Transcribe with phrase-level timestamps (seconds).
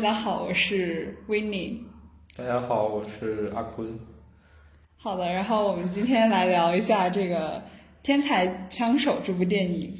[0.00, 1.84] 家好，我是 w i n n i e
[2.34, 3.98] 大家好，我是阿坤。
[4.96, 7.58] 好的，然后我们今天来聊一下这个
[8.02, 9.94] 《天才枪手》这部电影。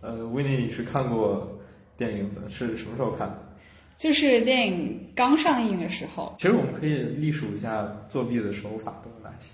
[0.00, 1.48] 呃 w i n n i e 是看过
[1.96, 3.38] 电影的，是什么时候看的？
[3.96, 6.34] 就是电影刚上映的时候。
[6.38, 9.50] 其实我们可以隶属一下作弊的手法都有哪些？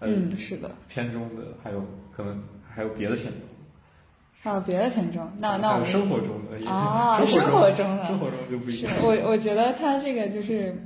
[0.00, 0.76] 嗯，是的。
[0.86, 1.82] 片中的还有
[2.14, 3.40] 可能还有别的片中。
[4.42, 5.30] 还有别的品种？
[5.38, 8.92] 那那我们生活中的啊， 生活中的生活中就不一样。
[9.00, 10.76] 我我觉得他这个就是。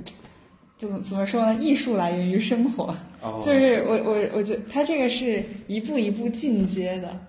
[0.79, 1.55] 怎么怎么说呢？
[1.55, 2.95] 艺术来源于生活，
[3.43, 7.19] 就是我我我觉得他这个是一步一步进阶的，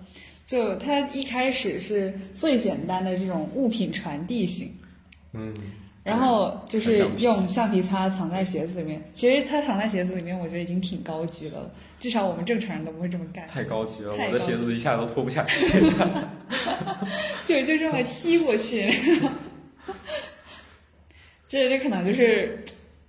[0.45, 4.71] 就他一开始是最简单的这种物品传递型，
[5.33, 5.55] 嗯，
[6.05, 9.03] 然后就是用橡皮擦藏在鞋子里面。
[9.15, 13.47] 其实它藏在鞋子里面，我觉得已经挺高级了，至少我们正常人都不会这么干。
[13.47, 15.67] 太高级了，我的鞋子一下都脱不下去，
[17.47, 18.93] 就就这么踢过去，
[21.49, 22.65] 这这可能就是。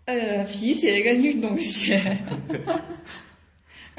[0.06, 2.17] 呃，皮鞋跟运动鞋，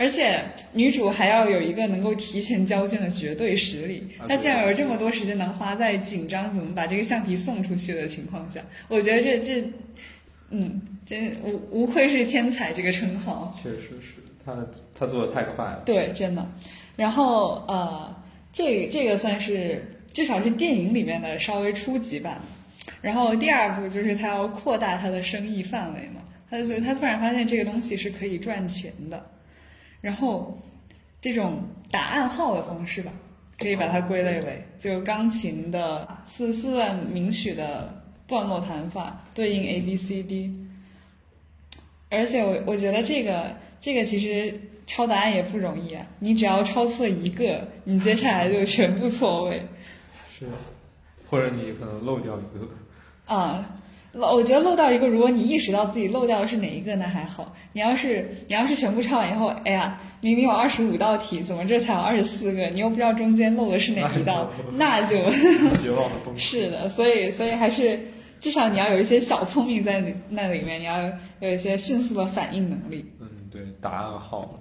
[0.01, 4.03] 而且女主还要有一个能够提前交卷的绝对实力。
[4.27, 9.69] 她竟然有这么多时间能花在紧张怎么把这个橡皮送出去的情况下，我觉得这这，
[10.49, 13.55] 嗯，真无无愧是天才这个称号。
[13.63, 14.57] 确实是他，
[14.99, 15.83] 他做的太快了。
[15.85, 16.49] 对，真的。
[16.97, 18.17] 然后呃，
[18.55, 22.41] 这这个算是至少是电影里面的稍微初级版。
[23.03, 29.23] 然后第二步就是他要扩大他的生意范围嘛，他就他突然发现这个东西是可以赚钱的，
[30.01, 30.59] 然后
[31.21, 33.13] 这种打暗号的方式吧，
[33.59, 40.55] 可以把它归类为就钢琴的四四段名曲的段落弹法对应 A B C D，
[42.09, 49.63] 而且我我觉得这个这个其实抄答案也不容易啊，你只要抄错一个，你接下来就全部错位，
[50.31, 50.47] 是，
[51.29, 52.69] 或者你可能漏掉一个。
[53.27, 53.80] 啊，漏，
[54.13, 57.55] 我觉得漏掉一个，如果你意识到自己漏掉的是哪一个，那还好。
[57.73, 62.67] 你要是你要是全部抄完以后，哎呀，明明有二十五道题，怎么这才有二十四个？
[62.67, 65.17] 你又不知道中间漏的是哪一道，那就
[65.81, 66.37] 绝望的崩溃。
[66.39, 68.01] 是的，所以所以还是
[68.41, 73.05] 至少你要有一些小聪明在那里面，你要有一些迅速的反应能力。
[73.21, 74.61] 嗯，对，答案号，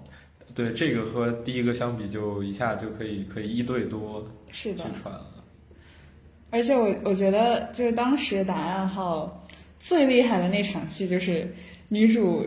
[0.53, 5.25] 对这个和第一个相比，就一下就可以可以一对多是的传了。
[6.51, 9.47] 而且我我觉得，就是当时答案号
[9.79, 11.53] 最厉害的那场戏，就是
[11.89, 12.45] 女主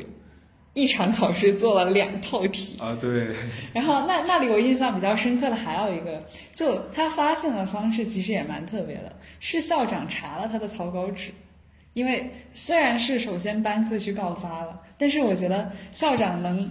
[0.74, 3.28] 一场考试做了两套题啊，对。
[3.72, 6.22] 然后那那里我印象比较深刻的还有一个，
[6.54, 11.30] 就她发现的方式其实也蛮特别的，是校长查了她的草稿纸，
[11.92, 16.70] 因为虽然是首先班课去告发了，但是我觉得校长能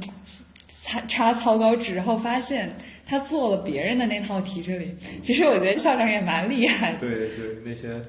[0.84, 2.70] 查查草稿纸，然后发现。
[3.04, 6.94] 他做了别人的那套题，这里其实我觉得校长也蛮厉害。
[6.94, 8.02] 对对，那些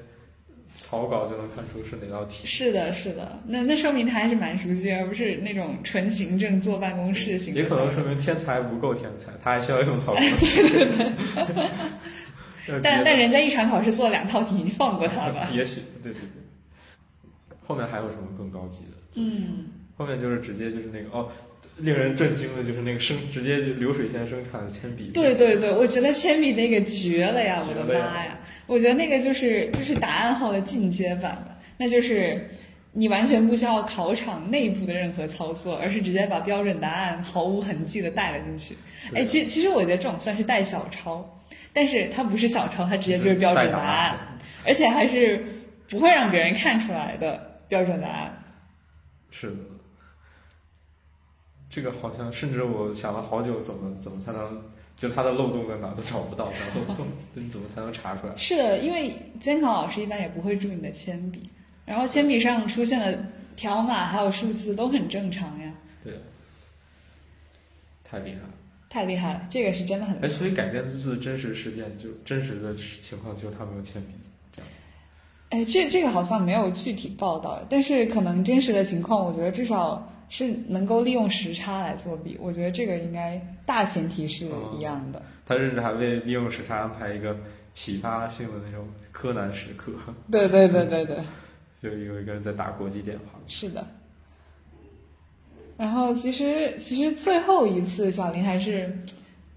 [0.77, 2.47] 草稿就能看出是哪道题。
[2.47, 7.53] 是的，是的，那那说明他还是蛮熟悉，而不是那种纯行政坐办公室型。
[7.53, 10.19] 也可能说明天才不够天才，他还需要用草稿。
[10.21, 12.79] 对 对对。
[12.81, 15.49] 但但人家一场考试做了两套题，你放过他吧。
[15.51, 17.57] 也许，对对对。
[17.67, 18.91] 后面还有什么更高级的？
[19.15, 19.65] 嗯。
[19.97, 21.29] 后面就是直接就是那个哦。
[21.77, 25.11] 令人震惊的就是那个生直接就流水线生产的铅笔。
[25.13, 27.63] 对对对，我觉得铅笔那个绝了呀！
[27.67, 28.37] 我的妈呀！
[28.67, 32.47] 我觉得那个就是就是答案号的进阶版吧，那就是
[32.91, 38.75] 你完全不需要考场内部的任何操作，而是直接把标准答案毫无痕迹的带了进去。
[39.15, 41.27] 哎，其其实我觉得这种算是带小抄，
[41.73, 44.17] 但是它不是小抄，它直接就是标准答案，
[44.63, 45.43] 而且还是
[45.89, 48.31] 不会让别人看出来的标准答案。
[49.31, 49.55] 是的。
[51.73, 54.61] 这个好像，甚至我想了好久，怎么怎么才能，
[54.95, 58.37] 就它的漏洞在哪都找不到，漏洞， 你怎么才能查出来？
[58.37, 61.41] 是的，因为监考老师一般也不会注意你的铅笔，
[61.83, 63.25] 然后铅笔上出现的
[63.55, 65.73] 条码还有数字都很正常呀。
[66.03, 66.13] 对，
[68.03, 68.49] 太厉害了，
[68.87, 70.15] 太厉害了，这个是真的很。
[70.21, 74.09] 哎，所以改编自真实事件，就真实的情况，就他们用铅笔。
[75.49, 80.07] 哎，这这个好像没有具体报道，但是可能真实的情况，我觉得至少。
[80.35, 85.21] 是能够利用时差来作弊，我觉得这个应该大前提是一样的。
[85.45, 87.37] 他甚至还为利用时差安排一个
[87.75, 89.91] 启发性的那种柯南时刻。
[90.31, 91.17] 对对对对对，
[91.83, 93.39] 就有一个人在打国际电话。
[93.47, 93.85] 是的。
[95.77, 98.91] 然后其实其实最后一次小林还是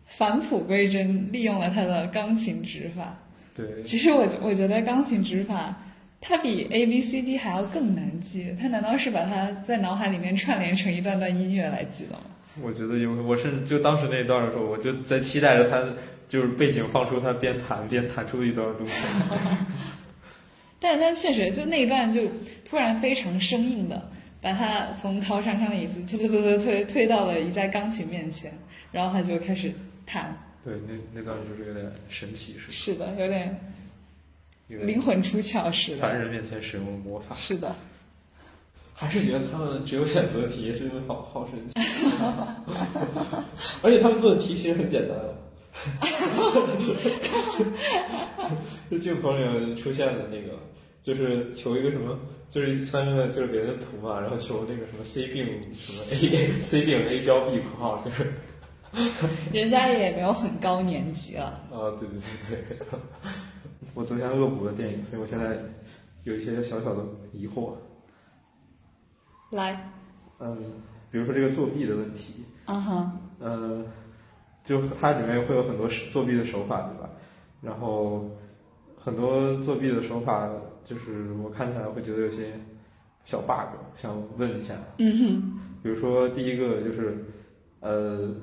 [0.05, 3.17] 返璞归真，利用了他的钢琴指法。
[3.55, 3.83] 对。
[3.83, 5.75] 其实我我觉得钢琴指法。
[6.21, 12.21] 它比 A B C D 还要更难记，它难道是把它在脑海里面串联成一段段音乐来记的吗？
[12.63, 15.85] 我觉得有，我甚至就当时那一段的时候，我就在期待着它，
[16.29, 19.07] 就是背景放出它边弹边弹出一段东西。
[20.81, 22.23] 但但确实就那一段就
[22.65, 24.11] 突然非常生硬的
[24.43, 28.53] 把他从考场上的椅子推推推推推推到了一架钢琴面前，
[28.93, 29.73] 然后他就开始
[30.05, 30.37] 弹。
[30.65, 33.59] 对，那那段就是有点神奇似的，是的，有点
[34.69, 35.99] 灵魂出窍似的。
[35.99, 37.35] 凡人面前使用魔法。
[37.37, 37.75] 是的，
[38.95, 41.75] 还是觉得他们只有选择题，真的好好神奇。
[43.83, 45.17] 而且他们做的题其实很简单。
[48.91, 50.53] 就镜头里面出现的那个，
[51.03, 58.33] 就是求一个什么，就是三个就是别人图嘛，然后求那个什么 C 病什么 A C 病 A 交 B 括号，就是
[59.53, 61.61] 人家也没有很高年级了。
[61.71, 62.79] 啊，对对对对，
[63.95, 65.59] 我昨天恶补了电影，所以我现在
[66.25, 67.03] 有一些小小的
[67.33, 67.73] 疑惑。
[69.51, 69.91] 来，
[70.39, 70.57] 嗯，
[71.11, 73.87] 比如说这个作弊的问题，嗯哼，嗯，
[74.65, 77.09] 就它里面会有很多作弊的手法，对吧？
[77.63, 78.31] 然后
[78.99, 80.49] 很多作弊的手法，
[80.85, 82.53] 就是我看起来会觉得有些
[83.25, 84.75] 小 bug，想问一下。
[84.99, 87.25] 嗯哼，比如说第一个就是，
[87.81, 88.35] 呃，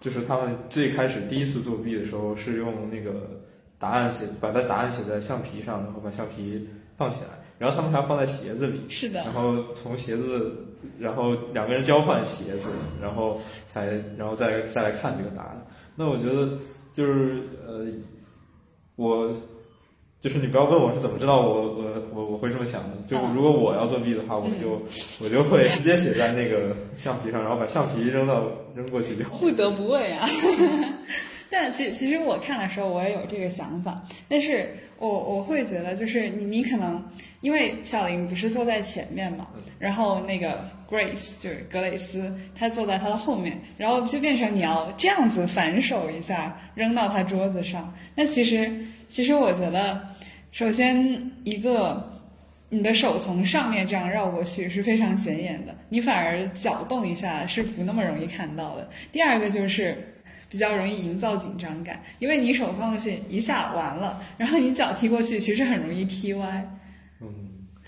[0.00, 3.39] 就是他们最开始第一次作弊的时候是用那个
[3.80, 10.54] 答案写，把它答案写在橡皮上，然后把橡皮放起来，然后他们还要放在鞋子里，是的然，后从鞋子，
[10.98, 12.68] 然后两个人交换鞋子，
[13.00, 13.40] 然后
[13.72, 13.86] 才，
[14.18, 15.66] 然后再再来看这个答案。
[15.96, 16.58] 那我觉得
[16.92, 17.86] 就是呃，
[18.96, 19.32] 我
[20.20, 22.96] 就是你不要问我是怎么知道我我我我会这么想的。
[23.08, 24.80] 就嗯如果我要作弊的话，我就
[25.24, 29.36] 我就会直接写在那个橡皮上，然后把橡皮扔到扔过去就好。
[29.40, 30.26] 不得不问啊。
[31.50, 37.02] 但其其实我看的时候，我也有这个想法，但是我我会觉得，就是你你可能
[37.40, 39.46] 因为小林不是坐在前面嘛，
[39.78, 47.92] 然后那个 Grace 就是格蕾丝，她坐在他的后面，然后就变成你要这样子反手一下扔到他桌子上。
[48.14, 48.70] 那其实
[49.08, 50.00] 其实我觉得，
[50.52, 52.08] 首先一个。
[52.72, 58.88] 你的手从上面这样绕过去是非常显眼的，你反而搅动一下是不那么容易看到的。
[59.10, 60.19] 第二个就是
[60.50, 66.68] 比较容易营造紧张感，因为你手放过去一下完了，然后你脚踢过去，其实很容易踢歪。
[67.20, 67.32] 嗯，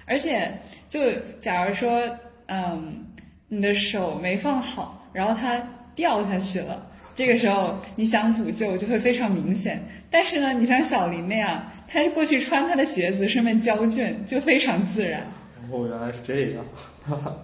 [0.07, 0.57] 而且
[0.89, 1.01] 就
[1.41, 2.01] 假如说，
[2.47, 3.05] 嗯，
[3.49, 5.61] 你的手没放好，然后它
[5.97, 9.83] 掉下去了，这个时候你想补救就会非常明显。
[10.09, 15.27] 但是呢，你像小林那样，他是过去穿他的鞋子，顺便交卷，就非常自然。
[15.71, 16.65] 哦，原来是这样。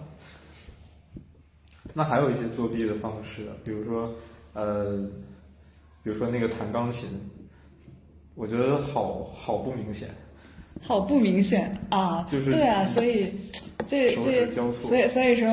[1.93, 4.13] 那还有一些作弊的方式，比如说，
[4.59, 5.07] 呃，
[6.03, 7.07] 比如说那个弹钢琴，
[8.35, 10.09] 我觉得好好不明显，
[10.81, 12.27] 好不明显啊！
[12.29, 13.31] 就是对啊，所以
[13.87, 15.49] 这手这所以所以说，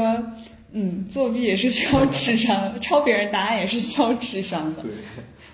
[0.72, 4.82] 嗯，作弊也是需要智商， 抄别人答案也是需要智商的。
[4.82, 4.90] 对，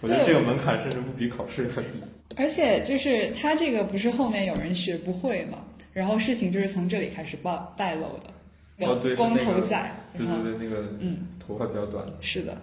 [0.01, 1.89] 我觉得这个门槛甚至不比考试还低。
[2.37, 5.59] 而且就是他这个不是后面有人学不会嘛，
[5.93, 8.87] 然后事情就是从这里开始暴败露的。
[8.87, 12.57] 哦，对，光头仔，对对对，那个嗯，头发比较短，是的，哦，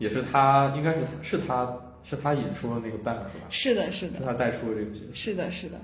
[0.00, 5.78] 也是他，应该是是他是他引出了那个 bank 吧，是的，是的，是他带出了这个角色，是的，是的，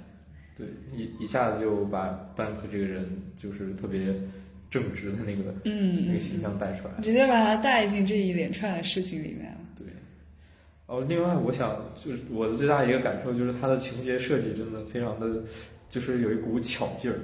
[0.57, 4.13] 对，一一下子就把 bank 这个人就是特别
[4.71, 6.95] 正直的那个、嗯那个形象带出来。
[7.03, 9.59] 直接把他带进这一连串的事情里面了。
[9.76, 9.87] 对，
[10.87, 15.40] 哦，另外我想就是我的最大一个感受就是他的情节设计真的非常的，
[15.90, 17.19] 就是有一股巧劲儿。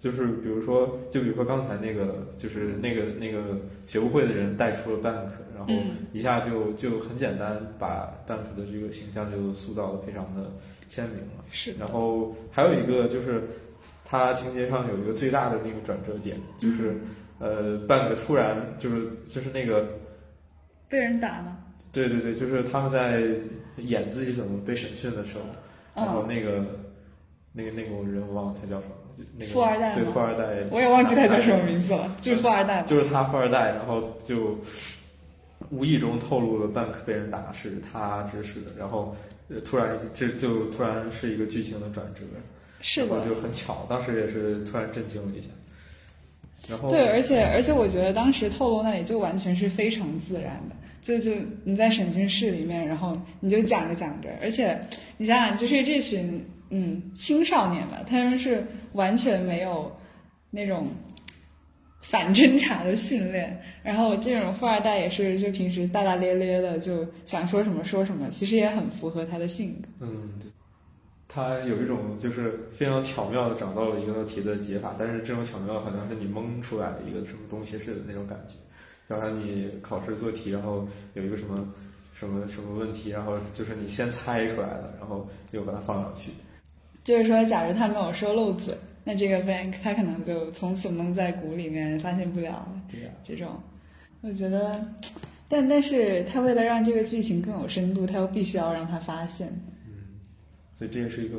[0.00, 5.90] 就是比如说，就比如说刚才那个，就是那个那个学不会的人带出了 bank，然后嗯。
[6.12, 10.50] 一下就就很简单把 bank 的这个形象就塑造的非常的
[10.88, 11.44] 鲜明了。
[11.50, 13.42] 是，然后还有一个就是，
[14.04, 16.96] 他情节上有一个最大的那个转折点，就是
[17.38, 19.86] 呃，bank 突然就是就是那个
[20.88, 21.56] 被人打了。
[21.92, 23.22] 对对对，就是他们在
[23.78, 25.44] 演自己怎么被审讯的时候，
[25.94, 26.64] 然后嗯，那个
[27.52, 28.97] 那个那个人我忘了他叫什么，就
[29.36, 32.82] 那个富二代对富二代，我也忘记他叫什么名字了，就是富二代。
[32.82, 34.56] 就是他富二代，然后就
[35.70, 39.14] 无意中透露了 bank 被人打是他指使的，然后
[39.48, 42.20] 呃突然这就突然是一个剧情的转折，
[42.80, 45.48] 是的，就很巧，当时也是突然震惊了一下。
[46.68, 51.32] 然后对，而且而且我觉得当时透露那里就完全是非常自然的，就就
[51.64, 54.78] 你在审讯室里面，然后你就讲着讲着，而且
[55.16, 59.90] 你想想，就是这群嗯青少年吧，他们是完全没有
[60.50, 60.86] 那种
[62.02, 70.06] 反侦查的训练，然后这种富二代也是就平时大大咧咧的，就想说什么说什么，其实也很符合他的性格。
[70.06, 70.32] 嗯，
[71.26, 78.54] 他有一种就是非常巧妙的找到了一个题的解法，但是这种巧妙好像是你蒙出来的一个什么东西似的那种感觉，
[79.08, 81.68] 就好像你考试做题，然后有一个什么
[82.14, 86.30] 什么什么问题，然后就是你先猜出来的，然后又把它放上去。
[87.08, 93.48] 就是说，假如他没有说漏嘴，那这个 Frank 他可能就从此蒙在鼓里面，发现不了对呀、这种。
[94.20, 94.86] 我觉得，
[95.48, 99.48] 但但是他为了让这个剧情更有深度，他又必须要让他发现。
[99.86, 99.94] 嗯
[100.78, 101.38] 所以这也是一个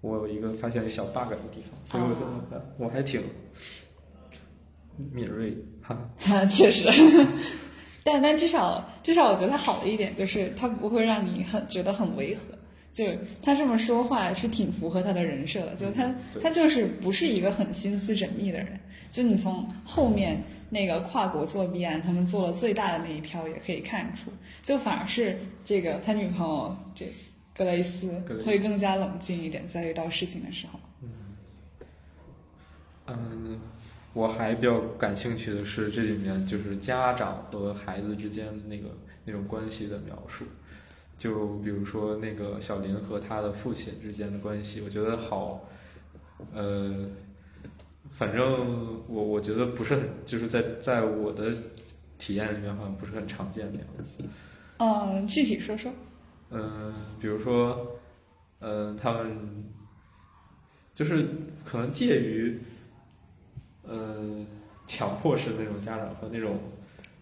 [0.00, 3.22] 我有一个发现小 bug 的地方，所以我觉得我还挺
[5.12, 6.38] 敏锐，哈哈。
[6.38, 6.88] 哈， 确实，
[8.02, 12.56] 但但至少至少我觉得他好的一点就是他不会让你很觉得很违和，
[12.92, 13.06] 就
[13.42, 16.42] 他这么说话是挺符合他的人设的，就他对。
[16.42, 18.78] 他就是不是一个很心思缜密的人，
[19.10, 24.30] 就你从后面那个跨国作弊案他们做了最大的那一票也可以看出，
[24.62, 27.06] 就反而是这个他女朋友这
[27.56, 28.46] 格雷斯格雷斯。
[28.46, 30.78] 会更加冷静一点，在遇到事情的时候。
[33.06, 33.58] 嗯，
[34.12, 38.88] 我还比较感兴趣的是这里面就是家长和孩子之间那个
[39.24, 40.44] 那种关系的描述，
[41.22, 45.68] 就比如说那个小林和他的父亲之间的关系，我觉得好，
[46.52, 47.06] 呃，
[48.10, 51.54] 反正我我觉得不是很，就是在在我的
[52.18, 54.24] 体验里面好像不是很常见的样子。
[54.78, 55.92] 嗯，具体说说。
[56.50, 57.96] 嗯，比如说，
[58.58, 59.64] 嗯，他们
[60.92, 61.28] 就是
[61.64, 62.58] 可能介于，
[63.84, 64.44] 嗯，
[64.88, 66.58] 强迫式的那种家长和那种，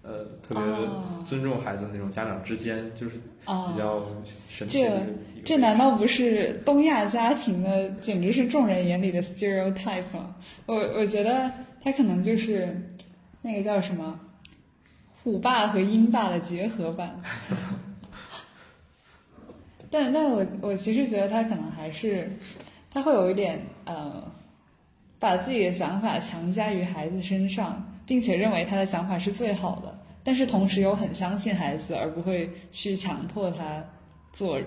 [0.03, 4.05] 呃，特别哦尊重孩子的那种家长之间，就是啊比较
[4.49, 10.35] 神奇的一个一个这难道不是东亚家庭的，简直是众人眼里的 stereotype 吗？
[10.67, 11.51] 我我觉得
[11.83, 12.75] 他可能就是
[13.43, 14.19] 那个叫什么
[15.23, 17.21] 虎爸和鹰爸的结合版。
[19.91, 22.31] 但但我我其实觉得他可能还是
[22.91, 24.23] 他会有一点呃，
[25.19, 33.85] 把自己的想法强加于孩子身上，并且认为他的想法是最好的，但是同时又很相信孩子，而不会去强迫他
[34.33, 34.61] 做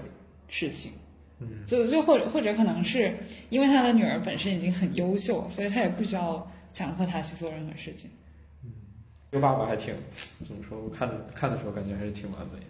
[0.48, 0.94] 事情。
[1.40, 3.14] 嗯，就就或者或者可能是
[3.50, 8.10] 因为他的女儿本身已经很优秀，所以他也不需要强迫他去做任何事情。
[8.64, 8.72] 嗯
[9.30, 9.94] 这个爸爸还挺
[10.42, 10.80] 怎么说？
[10.80, 12.66] 我看看的时候感觉还是挺完美的。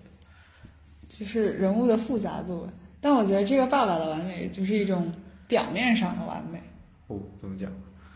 [1.07, 2.67] 就是人物的复杂度，
[2.99, 5.11] 但我觉得这个爸爸的完美就是一种
[5.47, 6.59] 表面上的完美。
[7.05, 7.71] 哦，怎么讲？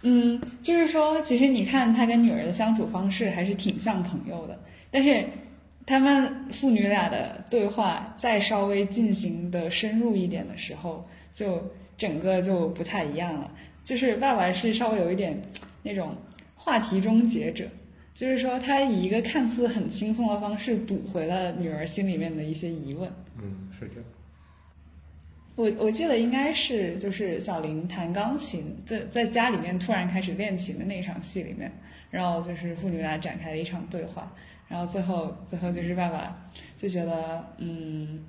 [0.10, 4.58] 嗯，就是说，其实你看他跟女儿的相处方式还是挺像朋友的，
[4.90, 5.26] 但是
[5.86, 11.62] 他们父女俩的对话再稍微进行的深入一点的时候，就
[11.98, 13.52] 整个就不太一样了。
[13.84, 15.38] 就是爸爸是稍微有一点
[15.84, 16.16] 那种
[16.56, 17.66] 话题终结者，
[18.14, 23.12] 就是说他以一个看似很轻松的方式堵回了女儿心里面的一些疑问。
[23.42, 24.04] 嗯，是这样。
[25.58, 31.72] 我我记得应该是就是小林弹钢琴，在在家里面突然开始练琴的那场戏里面，
[32.12, 34.32] 然后就是父女俩展开了一场对话，
[34.68, 36.48] 然后最后最后就是爸爸
[36.78, 38.24] 就觉得嗯，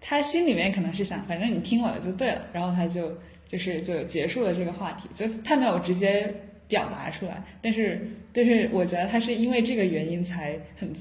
[0.00, 6.34] 他心里面可能是想反正你听我的就对了，然后他就就是就结束了这个话题，就他没有直接
[6.66, 10.92] 表达出来，但是但是我觉得他是因为这个原因才很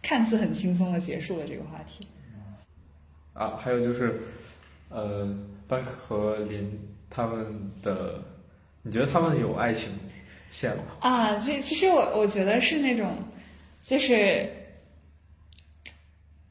[0.00, 2.06] 看似很轻松的结束了这个话题。
[3.34, 4.20] 啊，还有就是，
[4.90, 5.28] 呃，
[5.66, 6.78] 班克和林
[7.10, 7.44] 他们
[7.82, 8.22] 的，
[8.82, 9.90] 你觉得他们有爱情
[10.50, 10.84] 线吗？
[11.00, 13.16] 啊，其其实我我觉得是那种，
[13.80, 14.48] 就是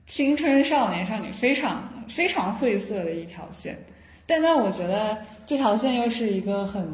[0.05, 3.77] 青春少年少女非常非常晦涩的一条线，
[4.25, 6.87] 但但我觉得这条线又是一个很，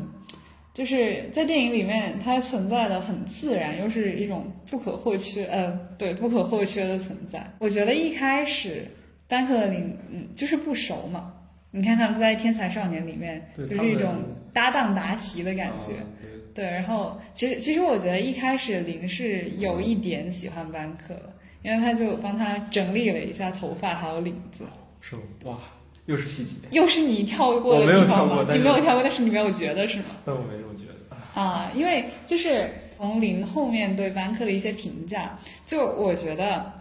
[0.74, 7.46] 就是在电影里面它存在的很自然，又是一种不可或缺，呃，对，不可或缺的存在。
[7.60, 8.88] 我觉得一开始
[9.34, 11.34] 班克和林，嗯，就是不熟嘛。
[11.72, 14.14] 你看他们在《天才少年》里面，对就是一种
[14.54, 15.94] 搭档答题的感觉。
[15.94, 24.64] 啊对对，然后其实其实我觉得一开始林是有一点喜欢班克的，因为他就帮他整理了一下头发还有领子，
[25.02, 25.24] 是吗？
[25.46, 25.58] 哇，
[26.06, 28.46] 又是细节，又是你跳过的地方吗？
[28.54, 30.06] 你没有跳过，但是你没有觉得是吗？
[30.24, 31.42] 但我没这么觉得。
[31.42, 35.36] 啊，因为就是从林后面对班克的一些评价，
[35.66, 36.72] 就我觉得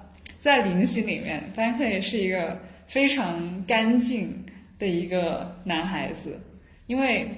[0.42, 4.44] 在林心里面，班克也是一个非常干净
[4.76, 6.36] 的一个男孩子，
[6.88, 7.28] 因为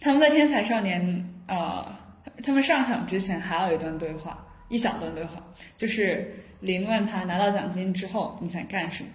[0.00, 1.00] 他们在《天才少年》
[1.46, 1.96] 呃，
[2.42, 5.40] 他们上场之前还有一段对话，一小段对话，
[5.76, 9.10] 就是林问他拿到奖金之后你想干什么，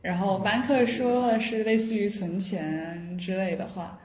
[0.00, 3.98] 然后班克说了是类似于存钱之类的话。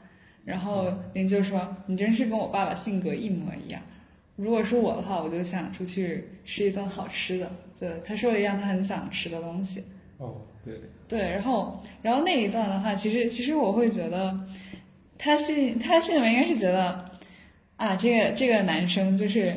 [0.43, 3.79] 然后林就说：“你真是跟我爸爸性格一模一样。
[4.35, 9.83] 如果是我的话，我就想出去吃一顿好吃的。”对，他说了一样他很想吃的东西。
[10.17, 10.73] 哦，对，
[11.07, 14.37] 对，然后然后那一段的话，其实其实我会觉得，
[15.17, 17.09] 他心他心里面应该是觉得，
[17.75, 19.55] 啊，这个这个男生就是，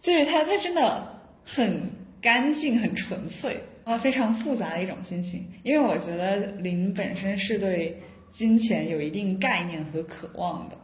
[0.00, 1.80] 就是他他真的很
[2.20, 3.56] 干净很纯粹。
[3.82, 10.76] 啊非常复杂的一种心情，因为我觉得林本身是对金钱有一定概念和渴望的，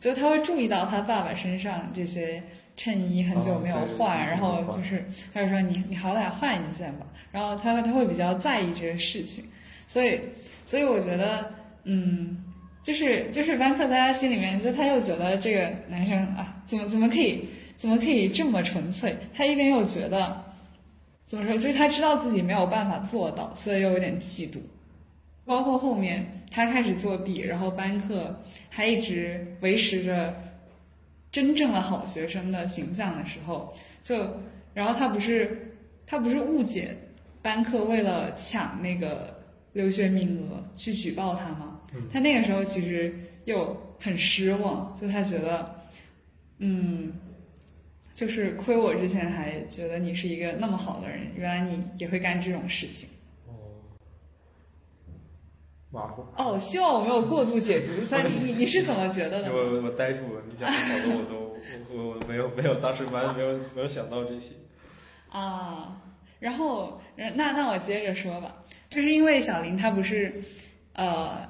[0.00, 2.42] 就他会注意到他爸爸身上这些
[2.76, 9.44] 衬衣很久没有换，对然后就是他就说你你好歹换一件吧，然后他他会比较在意这些事情，
[9.86, 10.20] 所以
[10.64, 11.52] 所以我觉得
[11.84, 12.36] 嗯。
[12.84, 19.16] 就是就是班克在他心里面，就他又觉得这个男生啊，怎么怎么可以怎么可以这么纯粹？
[19.32, 20.44] 他一边又觉得
[21.24, 24.58] 怎么说，就是他知道自己没有办法做到，所以又有点嫉妒。
[25.46, 28.38] 包括后面他开始作弊，然后班克
[28.68, 30.34] 还一直维持着
[31.34, 34.40] 真正的好学生的形象的时候，就
[34.72, 35.74] 然后他不是
[36.06, 36.96] 他不是误解
[37.42, 39.36] 班克为了抢那个
[39.72, 41.80] 留学名额去举报他吗？
[42.12, 43.12] 他那个时候其实
[43.46, 45.74] 又很失望，就他觉得，
[46.58, 47.12] 嗯，
[48.14, 53.08] 就是亏我之前还觉得你是一个那么好的人，原来你也会干这种事情。
[56.36, 58.04] 哦，希望我没有过度解读。
[58.04, 59.50] 所以 你你你是怎么觉得的呢？
[59.54, 64.50] 我我呆住了，你讲的好多我都我 我没有没有，当时完全没有没有想到这些。
[65.30, 66.00] 啊，
[66.40, 68.52] 然后那那我接着说吧，
[68.88, 70.34] 就是因为小林她不是
[70.94, 71.46] 呃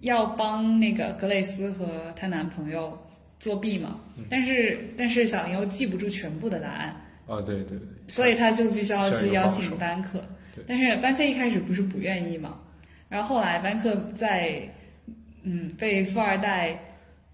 [0.00, 1.86] 要帮那个格蕾丝和
[2.16, 2.98] 她男朋友
[3.38, 4.00] 作弊嘛，
[4.30, 6.88] 但是但是小林又记不住全部的答案，
[7.26, 10.22] 啊，对对对，所以他就必须要去邀请班克。
[10.68, 12.58] 但是班克一开始不是不愿意嘛，
[13.14, 14.60] 然后后来班克在
[15.44, 16.76] 嗯被富二代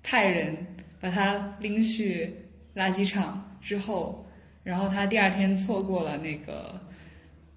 [0.02, 0.54] 派人
[1.00, 2.37] 把他拎去
[2.75, 4.28] 垃圾场之后，
[4.62, 6.78] 然后他第二天错过了那个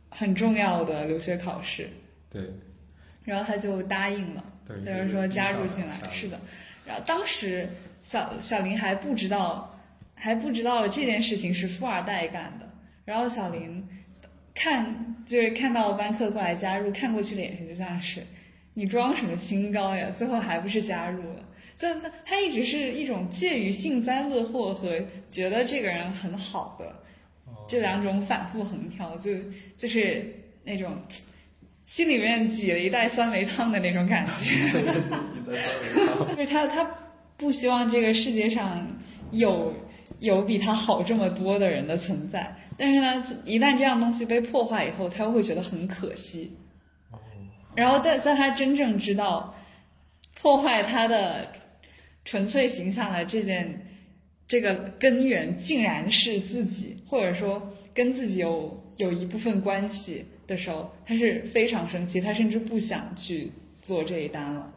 [0.09, 1.89] 很重要的留学考试，
[2.29, 2.41] 对
[3.25, 4.41] 然后他就答应了。
[4.65, 6.39] 对，就是说加入进来，是的。
[6.85, 7.67] 然后当时
[8.03, 9.77] 小小林还不知道，
[10.15, 12.69] 还不知道这件事情是富二代干的。
[13.03, 13.85] 然后小林
[14.55, 18.21] 看就是看到班克过来加入，看过去的眼神就像是
[18.73, 20.09] 你装什么清高呀？
[20.17, 21.43] 最后还不是加入了。
[21.75, 26.85] 这这他一直是一种介于幸灾乐祸和觉得这个人很好的
[27.45, 29.31] 哦这两种反复横跳，就
[29.75, 30.23] 就是
[30.63, 30.95] 那种
[31.85, 34.81] 心里面挤了一袋酸梅汤的那种感觉。
[36.35, 36.87] 就是他他
[37.37, 38.87] 不希望这个世界上
[39.31, 39.73] 有
[40.23, 46.55] 有比他好这么多的人的存在，但是呢，一旦这样东西被破坏以后，他又会觉得很可惜。
[47.11, 47.19] 哦
[47.75, 49.53] 然后在在他真正知道
[50.39, 51.47] 破坏他的
[52.23, 53.85] 纯粹形象的这件
[54.47, 57.61] 这个根源竟然是自己，或者说
[57.93, 64.71] 跟自己有有一部分关系的时候，他是非常生气，他甚至不想去做这一单了。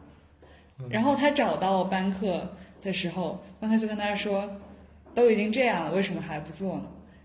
[0.89, 4.49] 然后他找到班克的时候，班克就跟他说
[5.17, 6.83] ：“都已经这样了，为什么还不做呢？”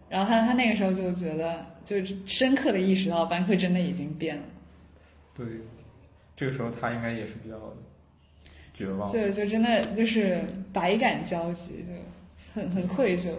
[0.08, 4.42] 然后他他那个时候就觉得，就是深刻的意识到班克真的已经变了。
[5.34, 5.46] 对，
[6.34, 7.56] 这个时候他应该也是比较
[8.72, 9.12] 绝望。
[9.12, 13.30] 就就真的就是百感交集，就很很愧疚。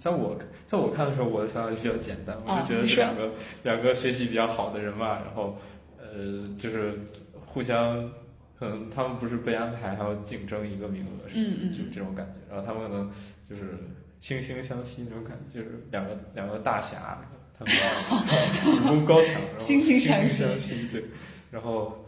[0.00, 3.30] 在我在我看的时候，我的想法就比较简单，我啊就觉得是两个
[3.62, 5.58] 两个学习比较好的人嘛，然后
[5.98, 6.98] 呃，就是
[7.44, 8.10] 互相
[8.58, 12.40] 可能他们不是被安排，还要竞争一个名额，是嗯嗯就这种感觉。
[12.48, 13.10] 然后他们可能
[13.48, 13.74] 就是
[14.22, 17.18] 惺惺相惜那种感觉，就是两个两个大侠，
[17.58, 21.04] 他们要 武功高强，惺惺相惺惜相惜，对。
[21.50, 22.04] 然后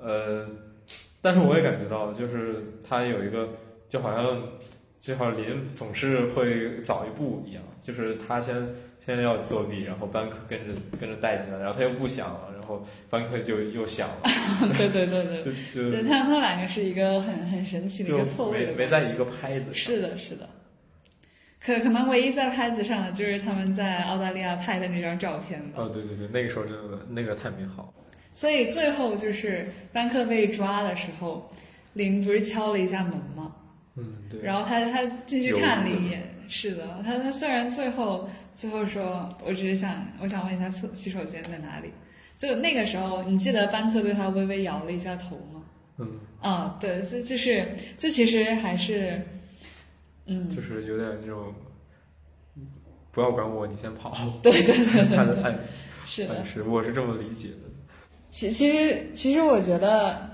[0.00, 0.48] 呃，
[1.22, 3.48] 但是我也感觉到，就是他有一个，
[3.88, 4.42] 就好像
[5.00, 8.54] 就好像林总是会早一步一样，就是他先
[9.04, 12.28] 先要作弊，然后班克跟着跟着带进来，然后他又不想
[12.68, 14.22] 后班克就又想了，
[14.78, 15.42] 对对对对，
[15.74, 19.74] 就就对，他们他们两个是一个很很神奇的一个错位没没在一个拍子上。
[19.74, 20.48] 是的，是的。
[21.60, 25.82] 可可能唯一在拍子上的就是他们在澳大利亚拍的那张照片吧。
[25.82, 28.04] 哦，对对对，那个时候真的那个太美好了。
[28.32, 31.50] 所以最后就是班克被抓的时候，
[31.94, 33.52] 林不是敲了一下门吗？
[33.96, 34.40] 嗯，对。
[34.40, 41.90] 然后他他进去看了一眼，是的，他他虽然最后最后说，我只是想我想问一下厕洗手间在哪里。
[42.38, 45.62] 就那个时候，你记得班克对他微微摇了一下头吗？
[45.98, 46.08] 嗯，
[46.40, 49.20] 啊、对，这就是这其实还是，
[50.26, 51.52] 嗯，就是有点那种，
[53.10, 54.16] 不要管我，你先跑。
[54.40, 55.58] 对对对对他的暗
[56.06, 56.46] 是的暗。
[56.46, 57.68] 示，我是这么理解的。
[58.30, 60.30] 其其实其实我觉得，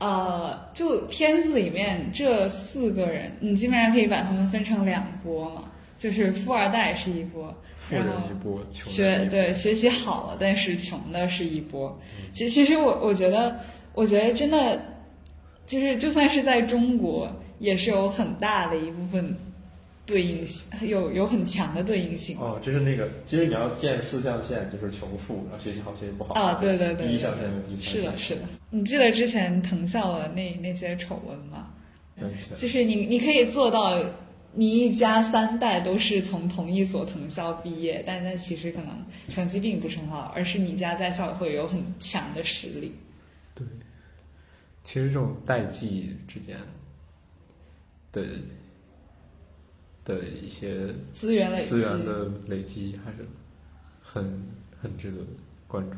[0.00, 7.56] 呃，就片子里面这四个人，你基本上可以把他们分成两波嘛，就是富二代是一波，
[7.88, 11.98] 富人一波，穷学对学习好了但是穷的是一波。
[12.32, 13.58] 其其实我我觉得，
[13.94, 14.80] 我觉得真的
[15.66, 19.36] 就是就算是在中国，也是有很大的一部分
[20.06, 22.36] 对应性，有有很强的对应性。
[22.38, 26.34] 哦，就是那个，其实你要建四象限，就是穷富，然后学习好，学习不好。
[26.34, 28.42] 啊，对对对，第一象限和第三是的，是的。
[28.70, 31.68] 你记得之前藤校的那那些丑闻吗？
[32.56, 33.98] 就是你你可以做到，
[34.54, 38.88] 你一家三代都是从同一所藤校毕业，但但其实可能
[39.28, 42.92] 成绩并不是很好，而是你家在校委会有很强的实力。
[43.54, 43.66] 对，
[44.84, 46.56] 其实这种代际之间
[48.12, 48.24] 的。
[50.06, 53.26] 的一些资源累资源的累积还是
[54.02, 54.22] 很
[54.78, 55.16] 很值得
[55.66, 55.96] 关注。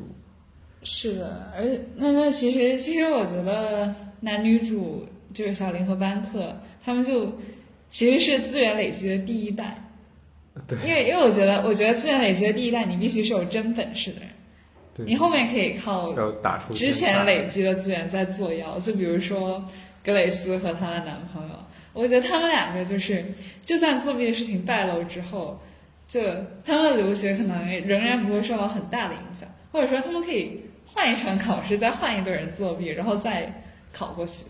[0.85, 1.65] 是的，而
[1.97, 7.33] 那那其实其实我觉得男女主就是小林和班克，他们就
[7.89, 9.77] 其实是资源累积的第一代。
[10.67, 14.29] 对，因为因为我觉得我觉得资源累积的第一代，你必须是有真本事的人。
[14.95, 16.15] 对，你后面可以靠
[16.73, 19.63] 之前累积的资源在作妖，就比如说
[20.05, 21.55] 格蕾丝和她的男朋友。
[21.93, 23.25] 我觉得他们两个就是，
[23.63, 25.59] 就算作弊的事情败露之后，
[26.07, 26.21] 就
[26.63, 33.51] 他们留学可能仍然不会受到很大的影响，或者说他们可以换一场考试，再换一堆人作弊，然后再
[33.95, 34.45] 考过去。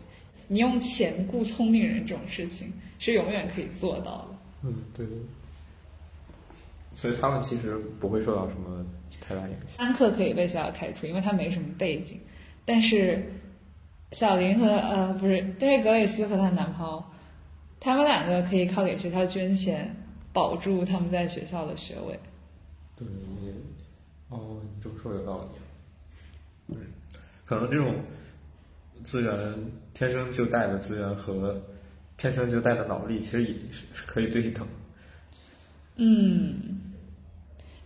[0.49, 4.29] 你用钱雇聪明人这种事情是永远可以做到的。
[4.63, 5.17] 嗯，对对。
[6.95, 8.85] 所以他们其实不会受到什么
[9.21, 9.77] 太大影响。
[9.87, 12.19] 安克可以被学校开除，因为他没什么背景，
[12.65, 13.23] 但是
[14.13, 17.05] 小林和呃不是，但是格蕾斯和她男朋友。
[17.79, 19.95] 他们两个可以靠给学校捐钱，
[20.33, 22.19] 保住他们在学校的学位。
[22.97, 23.07] 对，
[24.31, 26.75] 哦，你这么说有道理。
[26.75, 26.77] 嗯，
[27.45, 27.95] 可能这种
[29.05, 29.55] 资源
[29.93, 31.63] 天生就带的资源和
[32.19, 34.67] 天生就带的脑力，其实也是可以对等。
[35.97, 36.81] 嗯，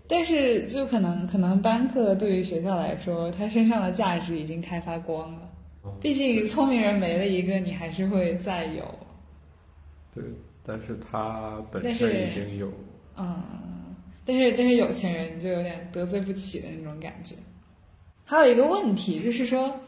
[0.09, 5.51] 但是就可能可能班克对于学校来说，他身上的价值已经开发光了。
[6.01, 8.83] 毕竟聪明人没了一个，你还是会再有。
[10.15, 10.23] 对，
[10.65, 12.71] 但是他本身已经有，
[13.17, 13.43] 嗯，
[14.25, 17.35] 但是但是有钱人就有点得罪不起的那种感觉。
[18.25, 19.81] 还有一个问题就是说，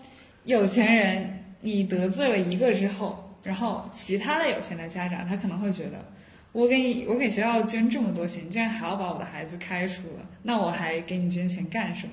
[0.44, 6.04] 有钱人你得罪了一个之后，然后其他的有钱的家长他可能会觉得，
[6.52, 12.12] 我给你我给学校捐这么多钱，你竟然还要把我的孩子开除了，那我还给你捐钱干什么？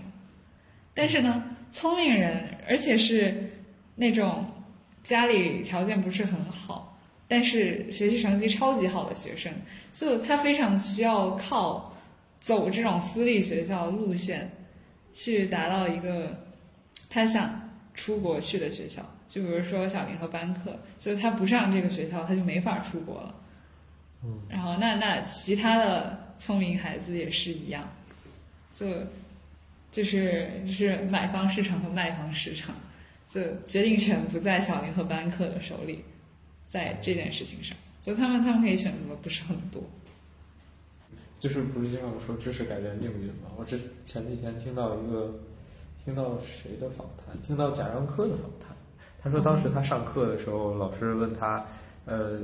[0.93, 3.51] 但是呢，聪明人而且是
[3.95, 4.45] 那种
[5.03, 6.85] 家里条件不是很好。
[7.31, 9.53] 但是学习成绩超级好的学生，
[9.93, 11.95] 就他非常需要靠
[12.41, 14.49] 走这种私立学校路线，
[15.13, 16.43] 去达到一个
[17.07, 19.05] 他想出国去的学校。
[19.29, 23.35] 就比如说小林和班克，就他不上这个学校，他就没法出国了。
[24.25, 24.41] 嗯。
[24.49, 27.87] 然后那那其他的聪明孩子也是一样，
[28.73, 28.87] 就
[29.89, 32.75] 就是就是买方市场和卖方市场，
[33.29, 36.03] 就决定权不在小林和班克的手里。
[36.67, 39.81] 在这件事情上，就他们他们可以选择的不是很多。
[41.39, 43.49] 就是不是经常说知识改变命运吗？
[43.57, 45.33] 我之前几天听到一个，
[46.05, 47.35] 听到谁的访谈？
[47.41, 48.77] 听到贾樟柯的访谈。
[49.21, 51.65] 他说当时他上课的时候，老师问他，
[52.05, 52.39] 呃，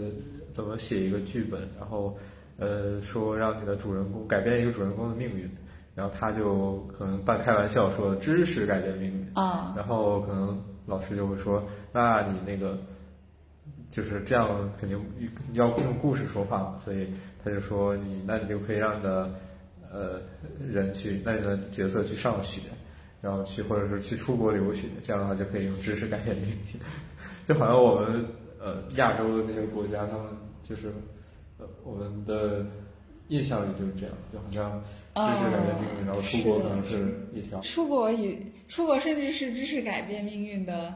[0.52, 2.18] 怎么写一个剧本，然后
[2.58, 5.50] 呃说让你的主人公改变一个主人公的命运，
[5.96, 12.78] 然后他就可能半开玩笑说知识改变命运啊，然后可能老师就会说，那你那个。
[13.92, 15.00] 就是这样，肯定
[15.54, 17.08] 要用故事说话嘛，所以
[17.42, 19.32] 他就说你，那你就可以让你的
[19.90, 20.20] 呃
[20.68, 22.62] 人去，那你的角色去上学，
[23.26, 26.80] 然后去或者是去出国留学，这样的话就可以用知识改变命运。
[27.48, 28.24] 就好像我们
[28.60, 30.28] 呃亚洲的这些国家，他们
[30.62, 30.94] 就是
[31.58, 32.64] 呃我们的
[33.30, 34.80] 印象里就是这样，就好像
[35.28, 37.60] 知识改变命运，然后出国可能是一条。
[37.62, 40.94] 出国也出国甚至是知识改变命运的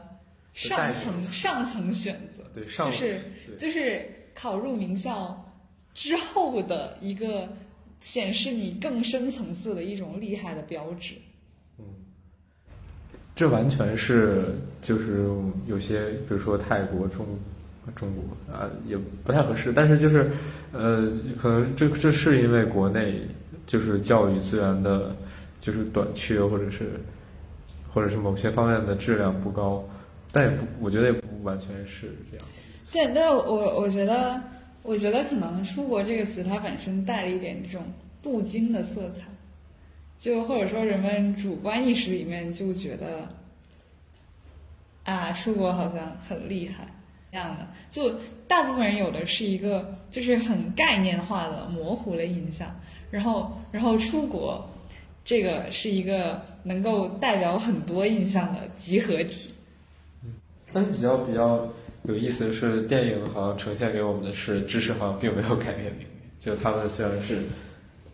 [0.54, 2.44] 上层上层选择。
[2.54, 3.20] 对上，就是
[3.58, 5.52] 就是考入名校
[5.94, 7.48] 之后的一个
[7.98, 11.16] 显示你更深层次的一种厉害的标志。
[13.40, 15.26] 这完全是就是
[15.66, 17.26] 有些，比如说泰国、中
[17.96, 19.72] 中国啊，也不太合适。
[19.72, 20.30] 但是就是
[20.74, 23.18] 呃，可能这这是因为国内
[23.66, 25.16] 就是教育资源的，
[25.58, 27.00] 就是短缺，或者是
[27.90, 29.82] 或者是某些方面的质量不高。
[30.30, 32.46] 但也不，我觉得也不完全是这样。
[32.92, 34.38] 对，但我我觉得，
[34.82, 37.82] 我觉得可能“出国”这个词它本身带了一点这种
[38.22, 39.22] 镀金的色彩，
[40.20, 43.26] 就或者说人们主观意识里面就觉得，
[45.04, 46.86] 啊，出国好像很厉害
[47.32, 47.66] 这样的。
[47.90, 48.14] 就
[48.46, 52.68] 大部分人有的是一个就是很概念化的模糊的印象，
[53.10, 54.68] 然后然后出国
[55.24, 59.50] 这个是一个能够代表很多印象的集合体。
[60.70, 61.66] 但是比较比较
[62.02, 66.06] 有意思的是，电影好像呈现给我们的是知识好像并没有改变命运。
[66.38, 67.42] 就他们虽然是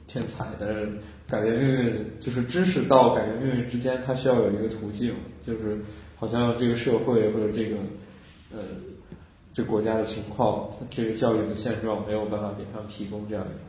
[0.07, 0.89] 天才，但是
[1.29, 5.79] 改变命运就是知识到改变命运之间，它需要有一个途径，就是
[6.17, 7.77] 好像这个社会或者这个
[8.53, 8.59] 呃
[9.53, 13.61] 这国家的情况，这个教育的现状没有办法给他们提供这样一种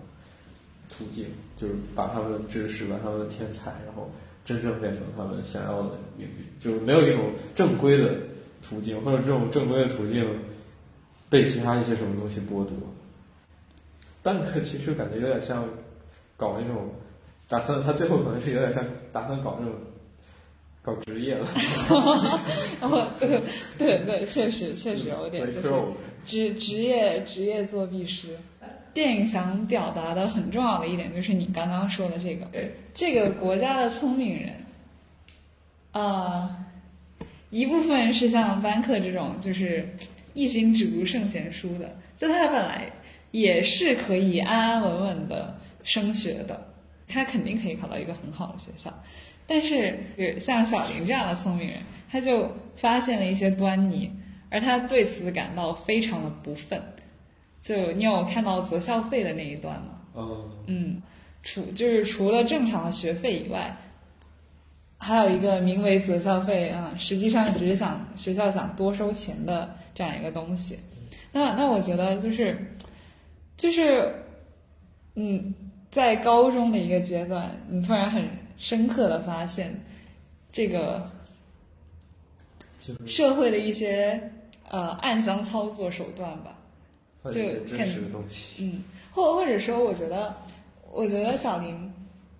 [0.89, 4.11] 途径，就是把他们的知识、把他们的天才，然后
[4.45, 8.15] 真正变成他们想要的命运，就是没有一种正规的
[8.61, 10.25] 途径，或者这种正规的途径
[11.29, 12.75] 被其他一些什么东西剥夺。
[14.21, 15.65] 班克其实感觉有点像
[16.35, 16.89] 搞那种
[17.47, 19.75] 打算，他最后可能是有点像打算搞那种
[20.81, 21.47] 搞职业了。
[22.81, 23.41] 哦，对
[23.77, 25.73] 对对，确实确实有点就是
[26.25, 28.29] 职职业职业作弊师。
[28.93, 32.47] 电影想表达的很重要的一点就是你刚刚说的这个，
[32.95, 34.53] 这个国家的聪明人，
[35.91, 36.65] 啊、
[37.51, 39.88] 一部分是像班克这种就是
[40.33, 42.91] 一心只读圣贤书的，就他本来
[43.29, 46.67] 也是可以安安稳稳的升学的，
[47.07, 48.93] 他肯定可以考到一个很好的学校。
[49.45, 49.97] 但是
[50.39, 51.79] 像小林这样的聪明人，
[52.11, 54.11] 他就发现了一些端倪，
[54.49, 56.81] 而他对此感到非常的不忿。
[57.61, 60.01] 就你有看到择校费的那一段吗？
[60.15, 61.01] 嗯，嗯，
[61.43, 63.75] 除就是除了正常的学费以外，
[64.97, 70.77] 还有一个名为择校费啊、嗯，实际上只是想学校想多收钱的这样一个东西。
[71.31, 72.57] 那那我觉得就是
[73.57, 74.13] 就是
[75.15, 75.53] 嗯，
[75.91, 78.23] 在高中的一个阶段，你突然很
[78.58, 79.73] 深刻的发现
[80.52, 81.10] 这个
[83.06, 84.32] 社会的一些
[84.69, 86.54] 呃暗箱操作手段吧。
[87.23, 88.63] 发现一些真实的东西。
[88.63, 90.36] 嗯，或或者说，我觉得，
[90.91, 91.93] 我觉得小林，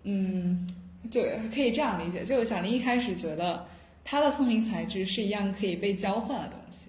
[0.04, 0.68] 嗯，
[1.10, 1.22] 就
[1.54, 3.66] 可以这样理解，就小林一开始觉得
[4.04, 6.88] 他的聪明才智是一样可以被交换的东西，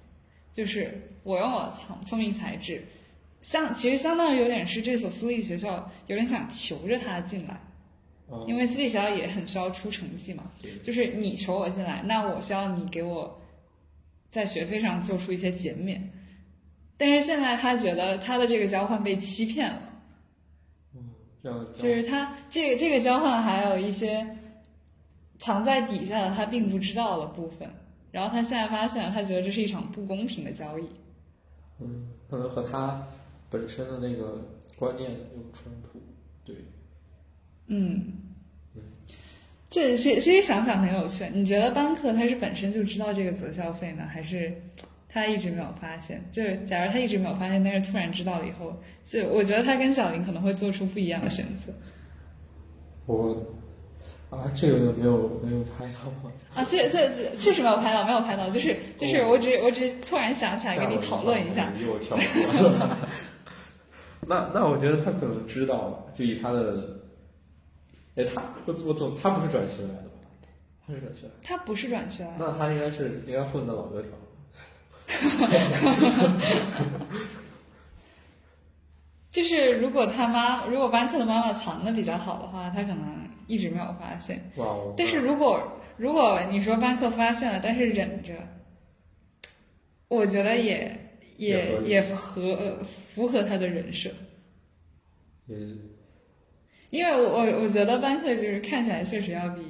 [0.53, 2.85] 就是我用我聪聪明才智，
[3.49, 7.59] 相其实相当于有点是这所私立学校有点想求着他进来，
[8.31, 10.43] 嗯因为私立学校也很需要出成绩嘛，
[10.83, 13.41] 就是你求我进来，那我需要你给我
[14.29, 16.13] 在学费上做出一些减免。
[16.99, 19.83] 但是现在他觉得他的这个交换被欺骗了，
[21.43, 24.27] 这样就是他这个这个交换还有一些
[25.39, 27.67] 藏在底下的他并不知道的部分，
[28.11, 30.87] 然后他现在发现了，他觉得这是一场不公平的交易。
[31.81, 33.07] 嗯，可能和他
[33.51, 34.45] 本身的那个
[34.77, 36.01] 观念有冲突。
[36.45, 36.57] 对，
[37.67, 38.13] 嗯，
[39.71, 41.25] 这其其实想想很有趣。
[41.35, 44.53] 你觉得班克他是本身就知道这个择校费呢，还是
[45.09, 46.25] 他一直没有发现？
[46.33, 51.73] 就是假如他一直没有发现，但是突然知道了以后，就我觉得他跟小林可能会做出不一样的选择。
[53.07, 53.37] 我
[54.31, 56.33] 啊，这个没有没有拍到吗？
[56.55, 61.73] 啊，这这这确实没有拍到，没有拍到，就是就是我只我只突然想起来跟你讨论一下。
[61.83, 62.17] 又跳。
[64.29, 67.01] 那那我觉得他可能知道吧，就以他的，
[68.17, 70.21] 哎，他我我总他不是转学来的吧？
[70.87, 74.11] 他是转学来的，他不是转学啊，那他应该是应该混的老油条。
[79.31, 82.99] 就是如果他妈如果班克的妈妈藏的比较好的话，他可能
[83.47, 84.51] 一直没有发现。
[84.57, 84.93] 哇哦！
[84.97, 85.61] 但是如果
[85.97, 88.35] 如果你说班克发现了，但是忍着，
[90.09, 91.08] 我觉得也
[91.39, 94.11] 也也合符合他的人设，
[95.49, 95.79] 嗯，
[96.91, 99.63] 因为我我我觉得班克就是看起来确实要比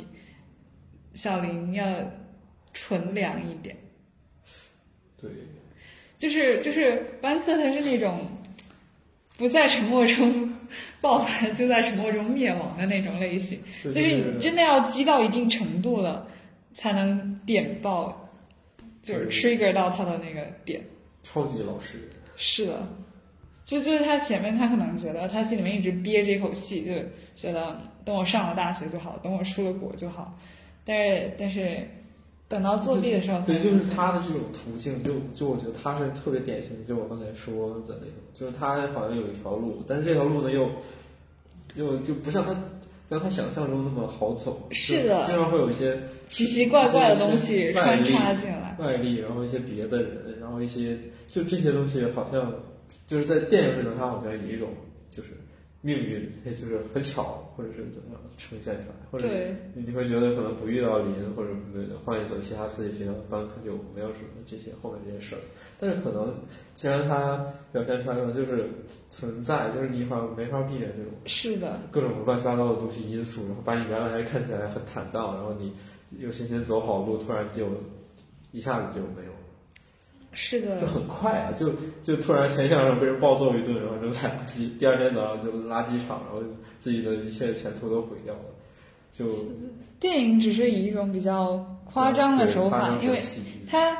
[1.12, 1.84] 小林要
[2.72, 3.76] 纯良一点，
[5.20, 5.30] 对，
[6.18, 8.26] 就是就是班克他是那种
[9.36, 10.50] 不在沉默中
[11.02, 13.60] 爆发，就在沉默中灭亡的那种类型。
[13.84, 16.26] 就就是你真的要激到一定程度了，
[16.72, 18.30] 才能点爆，
[19.02, 20.82] 就是 trigger 到他的那个点。
[21.32, 22.08] 超级老实人。
[22.36, 22.86] 是的，
[23.64, 26.92] 就就是他前面他可能觉得他心里面一直憋着一口气，就
[27.34, 30.38] 觉得等我上了大学就好，等我出了国就好。
[30.84, 31.86] 但是但是
[32.48, 40.66] 等到作弊的时候，对，就是他的这种途径，就就我觉得他是特别典型，就我刚才说的那种，就是他好像有一条路，但是这条路呢又
[41.74, 42.56] 又就不像他
[43.08, 48.76] 不像他想象中那么好走，是的经常会有一些奇奇怪怪的东西穿插进来。
[48.78, 52.54] 外力，然后一些别的人，然后一些就这些东西好像
[53.06, 54.68] 就是在电影里面，它好像有一种
[55.08, 55.30] 就是
[55.80, 61.50] 命运，就是很巧，或者是怎么呈现出来，或者对，你会觉得可能不遇到林，或者
[62.04, 65.38] 换一所其他私立学校，班克就没有什么这些后面这些事儿。
[65.80, 66.32] 但是可能
[66.72, 68.68] 既然它表现出来了，就是
[69.10, 75.72] 存在，就是你好像没法避免这种是的，各种乱七八糟的东西因素，然后把你原来看起来很坦荡，然后你
[76.16, 77.66] 又先先走好路，突然就
[78.52, 79.37] 一下子就没有了。
[80.40, 80.78] 是的。
[80.78, 86.40] 就，很快啊，就就突然前一天晚上被人暴揍一顿，然后扔在垃圾， 第二天早上就垃圾场，然后
[86.78, 88.40] 自己的一切前途都毁掉了，
[89.12, 89.26] 就
[89.98, 93.18] 电影只是以一种比较夸张的手法，因为
[93.68, 93.96] 它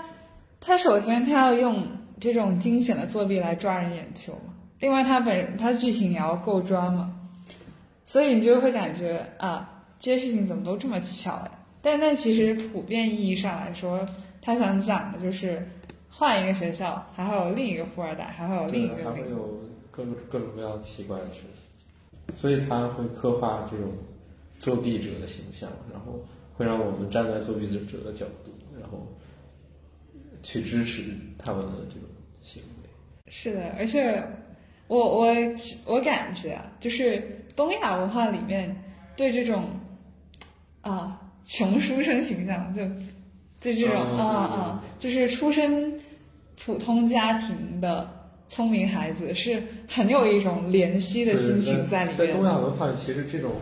[0.61, 1.85] 它首先它要用
[2.20, 7.12] 这种惊险的作弊来抓人眼球嘛，另外它本它剧情也要够抓嘛，
[8.05, 11.51] 所以你就会感觉啊，这些事情怎么都这么巧呀？
[11.83, 14.07] 但但其实普遍意义上来说，
[14.40, 15.66] 他想讲的就是
[16.18, 19.61] 换一个学校，还会有另一个富二代，还会有另一个还会有
[19.92, 21.42] 各种各种各样奇怪的事
[22.26, 23.88] 情，所以他会刻画这种
[24.59, 26.20] 作弊者的形象，然后
[26.54, 28.50] 会让我们站在作弊者的角度，
[28.81, 29.07] 然后
[30.42, 32.09] 去支持他们的这种
[32.42, 32.88] 行为。
[33.31, 34.20] 是的，而且
[34.88, 35.26] 我我
[35.87, 37.22] 我感觉啊，就是
[37.54, 38.74] 东亚文化里面
[39.16, 39.70] 对这种
[40.81, 42.85] 啊穷书生形象，就
[43.61, 45.97] 就这种嗯啊啊，就是出身
[46.64, 48.08] 普通家庭的
[48.48, 53.52] 聪明孩子，是很有一种怜惜的心情在里面在东亚文化里，其实这种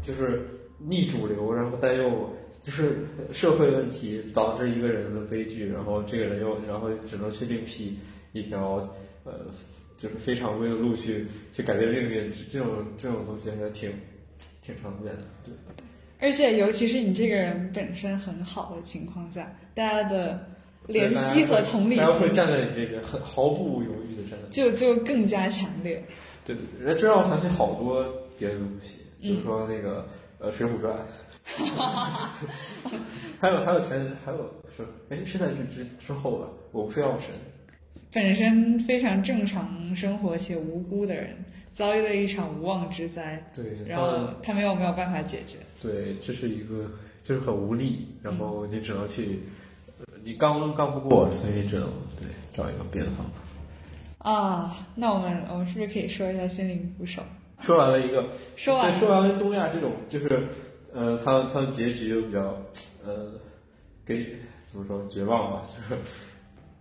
[0.00, 0.46] 就是
[0.78, 7.98] 逆主流，然后但又就是社会问题导致一个人的悲剧，然后这个人又然后只能去另辟
[8.32, 8.76] 一条
[9.24, 9.46] 呃
[9.96, 13.90] 就是非常规的路去去改变命运，这这种这种东西还挺
[14.62, 15.22] 挺常见的。
[15.42, 15.52] 对，
[16.20, 20.46] 而且尤其是你这个人本身很好的情况下，大家的
[20.88, 24.48] 怜惜和同理大家会站在你这边，很毫不犹豫的站在。
[24.50, 26.02] 就就更加强烈。
[26.44, 28.04] 对对对，这让我想起好多
[28.38, 30.06] 别的东西，比嗯如说那个
[30.38, 30.96] 呃《水浒传》
[33.40, 34.38] 还有还有前还有
[34.76, 37.30] 是哎是在这之之后吧，我不是药神，
[38.12, 41.36] 本身非常正常生活且无辜的人，
[41.74, 45.58] 遭遇了一场无妄之灾，对，然后他没有没有办法解决。
[45.82, 46.90] 对，这是一个
[47.22, 49.28] 就是很无力，然后你只能去，呃
[50.24, 51.88] 你刚刚不过，所以只能
[52.20, 54.30] 对找一个别的方法。
[54.30, 57.22] 啊，那我们我们是不是可以说一下心灵捕手？
[57.60, 58.24] 说完了一个，
[58.56, 60.48] 说完对，说完了东亚这种，就是
[60.92, 62.40] 呃，他他的结局又比较
[63.04, 63.32] 呃，
[64.04, 66.00] 给怎么说绝望吧，就是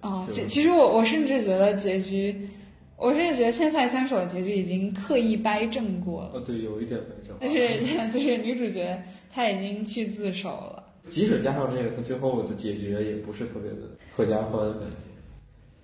[0.02, 2.50] 啊，其其实我我甚至觉得结局，
[2.98, 7.36] 我甚至觉得天才枪手的结局已经刻意掰正过了，呃对，有一点掰正。
[7.40, 7.80] 但是
[8.12, 10.84] 就是女主角她已经去自首了。
[11.10, 13.78] 即使加上这个，他最后的解决也不是特别的
[14.16, 14.96] 合家欢的感觉。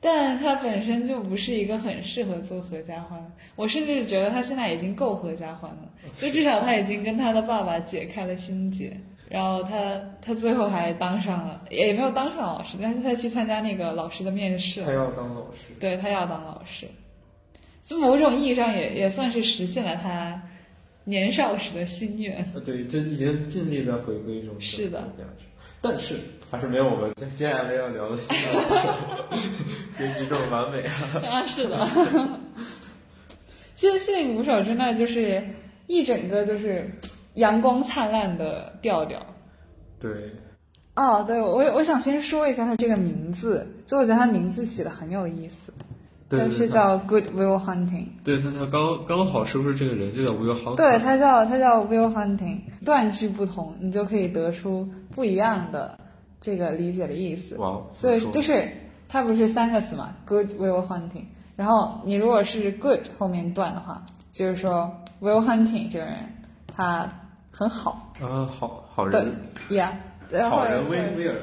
[0.05, 8.91] 但他本身就不是一个很适合做合家欢，我甚至觉得他现在已经够合家欢了， 就至少他已经跟他的爸爸解开了心结，
[9.29, 16.85] 然后他他最后还当上了，也没有当上老师，但是他去参加那个老师的面试，他要当老师，对他要当老师，
[17.85, 20.43] 就某种意义上也也算是实现了她
[21.03, 22.45] 年少时的心愿。
[22.53, 25.45] 呃，对，就已经尽力在回归一种是的价值，
[25.81, 26.15] 但是
[26.49, 29.25] 还是没有我们接接下来要聊的新的
[29.97, 30.93] 结局这么完美啊。
[31.23, 31.87] 啊，是的。
[33.75, 35.43] 现在《心灵捕手》真的就是
[35.87, 36.89] 一整个就是
[37.33, 39.25] 阳光灿烂的调调。
[39.99, 40.31] 对，
[40.95, 45.73] 哦，对，我我想先说一下他这个名字，就我觉得他名字起的很有意思，
[46.39, 50.75] 它是叫 Good Will Hunting，对他他刚刚好是不是这个人就叫 Will Hunting？？
[50.75, 55.97] 对，他叫他叫 Will Hunting，断句不同，你就可以得出不一样的
[56.39, 57.55] 这个理解的意思。
[57.57, 58.69] 哇，所以就是
[59.07, 61.25] 它不是三个词嘛，good will hunting。
[61.55, 64.91] 然后你如果是 good 后面断的话，就是说
[65.21, 66.17] will hunting 这个人
[66.65, 67.07] 他
[67.51, 69.91] 很好，啊，好好人对人，，yeah，
[70.41, 71.35] 好人威对威尔，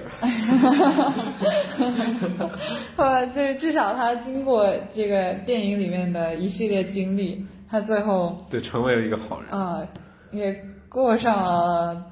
[2.97, 9.51] 呃，就是至少他经过这个电影里面的一系列经历，他最后对，成为了一个好人。
[9.51, 9.87] 呃
[10.33, 12.05] 也过上了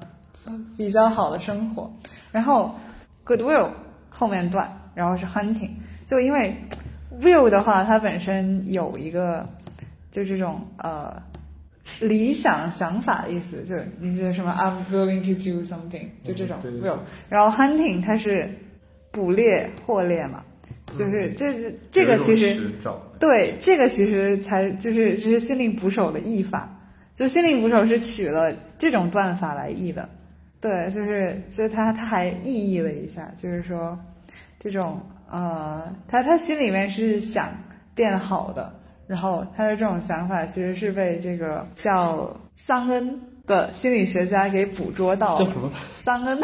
[0.77, 1.91] 比较好的生活。
[2.31, 2.75] 然后
[3.25, 3.69] goodwill
[4.09, 5.69] 后面断，然后是 hunting，
[6.05, 6.55] 就因为
[7.21, 9.47] will 的话，它本身有一个
[10.11, 11.21] 就这种呃
[11.99, 16.99] 理想想法的意思，就是你记得什么 I'm willing to do something，就这种 will。
[17.29, 18.49] 然后 hunting 它是
[19.11, 20.43] 捕猎获猎嘛，
[20.93, 22.71] 就是这这个其实。
[23.19, 26.69] 对，这个其实才就是这是心灵捕手的译法，
[27.13, 30.07] 就心灵捕手是取了这种断法来译的。
[30.61, 33.99] 对，就是所以他他还意译了一下，就是说
[34.57, 37.51] 这种呃，他他心里面是想
[37.93, 38.73] 变好的，
[39.09, 45.43] 然后他的这种想法其实是被这个叫桑恩的心理学家给捕捉到了。
[45.43, 45.71] 叫什么？
[45.95, 46.39] 桑恩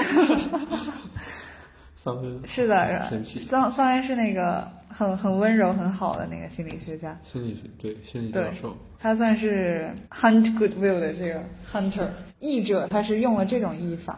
[1.96, 7.16] 桑恩 是的，神奇桑桑恩是那个很很温柔很好的那个心理学家。
[7.24, 12.08] 心理学对心理学教授，他算是 hunt goodwill 的这个 hunter
[12.40, 14.18] 译者，他是用了这种译法。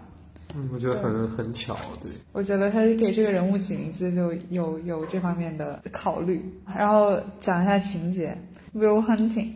[0.60, 2.10] 嗯，我觉得很很巧，对。
[2.32, 6.44] 我觉得他给这个人物起名字就有有这方面的考虑。
[6.76, 8.36] 然后讲一下情节
[8.74, 9.50] ，Will Hunting，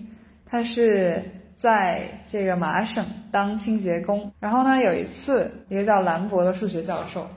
[0.46, 1.20] 他是
[1.56, 4.32] 在这个麻省当清洁工。
[4.40, 7.28] 然后呢，有一次，一个叫兰博的数学教授，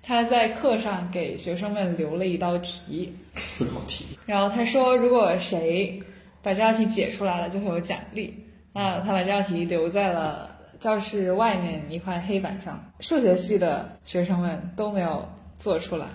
[0.00, 4.16] 他在课上给学生们留了一道题，思考题。
[4.26, 6.00] 然后他说，如果谁
[6.40, 8.32] 把这道题解出来了，就会有奖励。
[8.72, 10.56] 那他把这道题留在了。
[10.78, 15.26] 教室外面一块黑板上，数学系的学生们都没有
[15.58, 16.06] 做出来。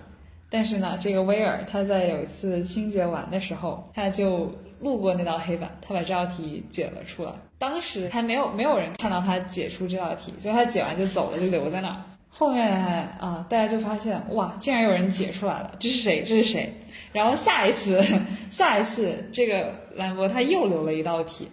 [0.50, 7.32] 但是呢，这个威尔他在有一次清洁完的时候，他就路过那道黑板，他把这道题解了出来。
[7.58, 11.96] 当时还没有没有人看到他解出这道题，就他解完就走了，就留在那儿。
[12.30, 12.72] 后面
[13.20, 16.24] 啊，大家就发现哇，竟然有人解出来了，这是谁？
[16.24, 16.74] 这是谁？
[17.12, 18.04] 然后下一次，
[18.50, 21.48] 下一次这个兰博他又留了一道题。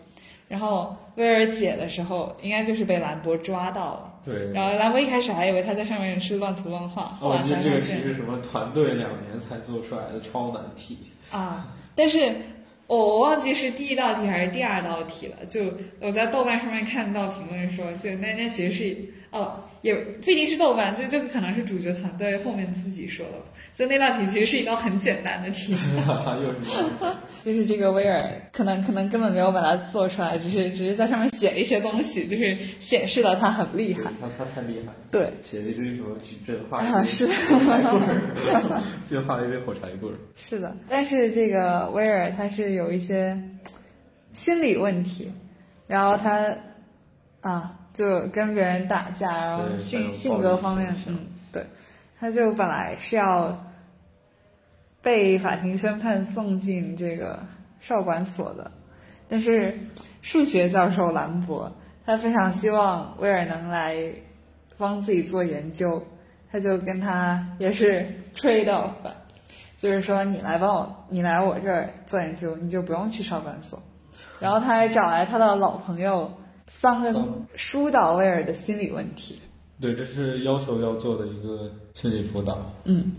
[0.48, 4.14] 然后威尔姐的时候，应该就是被兰博抓到了。
[4.24, 4.52] 对。
[4.52, 7.18] 然后兰博一开始还以为他在上面是乱涂乱画。
[7.20, 8.38] 我记得这个题是什么？
[8.40, 10.98] 团队两年才做出来的超难题。
[11.30, 11.74] 啊！
[11.94, 12.34] 但是
[12.86, 15.36] 我我忘记是第一道题还是第二道题了。
[15.46, 15.64] 就
[16.00, 18.96] 我在豆瓣上面看到评论说，就那那其实是
[19.30, 23.32] 哦，也不一定是豆瓣，就就可能是主角团队后面自己说的。
[23.80, 26.84] 就那道题其实是一道很简单的题，又 是
[27.42, 28.22] 就是这个威尔
[28.52, 34.02] 可能可能根本没有把它做出来，只是只是在上面写了一些东西，就是显示了他很厉害。
[34.20, 34.92] 他他太厉害。
[35.10, 37.32] 对，写了一堆什么矩阵，画啊是的，
[39.08, 40.16] 就画了一堆火柴棍儿。
[40.36, 43.34] 是的，但是这个威尔他是有一些
[44.32, 45.32] 心理问题，
[45.86, 46.54] 然后他
[47.40, 51.18] 啊就跟别人打架，然后性性格方面，嗯，
[51.50, 51.64] 对，
[52.20, 53.58] 他就本来是要。
[55.02, 57.40] 被法庭宣判送进这个
[57.80, 58.70] 少管所的，
[59.28, 59.78] 但是
[60.20, 61.72] 数学教授兰博
[62.04, 64.12] 他非常希望威尔能来
[64.76, 66.02] 帮自己做研究，
[66.50, 68.90] 他就跟他也是 trade off，
[69.78, 73.82] 就是说你来帮我，你来我这儿做研究，你就不用去少管所。
[74.38, 76.30] 然后他还找来他的老朋友
[76.66, 79.40] 桑恩疏导威尔的心理问题。
[79.80, 82.58] 对，这是要求要做的一个心理辅导。
[82.84, 83.12] 嗯。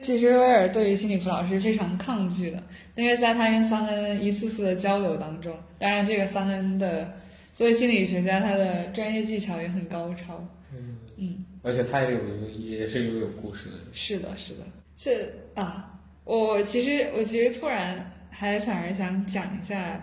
[0.00, 2.62] 其实威尔对于心理辅导是非常抗拒的，
[2.94, 7.10] 但是在他跟桑恩一次次的交流当中，当然这个桑恩的
[7.54, 10.46] 作为心理学家，他的专业技巧也很高超。
[10.72, 13.86] 嗯嗯，而且他也有一个，也是拥有故事的人。
[13.92, 14.60] 是的，是的。
[14.94, 19.98] 这啊，我其实我其实突然还反而想讲一下，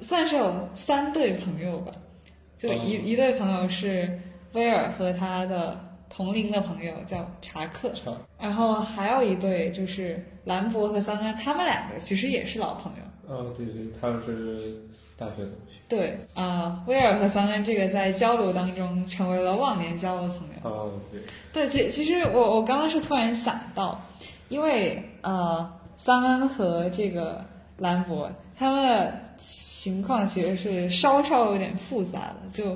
[0.00, 1.92] 算是有三对朋友吧，
[2.58, 4.18] 就一一对朋友是
[4.54, 5.80] 威尔和他的。
[6.16, 7.92] 同龄的朋友叫查克，
[8.38, 13.34] 然后还有一对就是兰博和桑恩，他们两个其实也是老朋友。
[13.34, 14.74] 哦，对对，他们是
[15.18, 15.78] 大学同学。
[15.86, 20.70] 对啊，威尔和桑恩这个在交流当中成为了忘年交的朋友。
[20.70, 21.20] 哦，对。
[21.52, 24.00] 对，其其实我我刚刚是突然想到，
[24.48, 27.44] 因为呃，桑恩和这个
[27.76, 32.74] 兰博他们的情况其实是稍稍有点复杂的，就。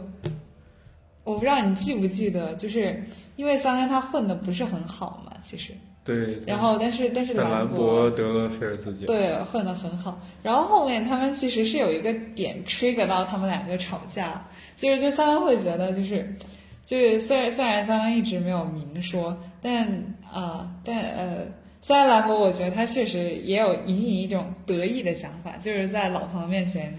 [1.23, 3.01] 我不知道你记不记得，就是
[3.41, 5.73] 因为桑恩他混的不是很好嘛，其实。
[6.05, 6.39] 对。
[6.47, 9.07] 然后，但是但是兰博得了菲尔兹奖。
[9.07, 10.21] 对，混的很好。
[10.43, 16.37] 然后后面他们其实是有一个点 trigger 到他们两个吵架，就是就桑恩会觉得就是，
[16.85, 19.87] 就是虽然虽然桑恩一直没有明说，但
[20.31, 21.39] 啊但呃，
[21.81, 26.95] 虽然兰博我觉得他确实也有隐隐一种得意的想法，就是在老婆面前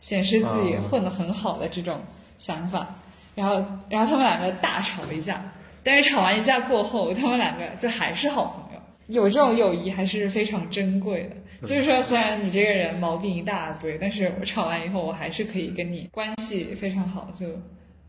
[0.00, 2.00] 显示自己混的很好的这种
[2.36, 2.96] 想法。
[3.36, 5.40] 然后，然后他们两个大吵一架，
[5.88, 8.82] 但是吵完一架过后，他们两个就还是好朋友。
[9.06, 11.66] 有这种友谊还是非常珍贵的。
[11.66, 17.46] 就是说，虽然你这个人毛病一大堆，但是我吵完以后，我还是可以跟你关系非常好，就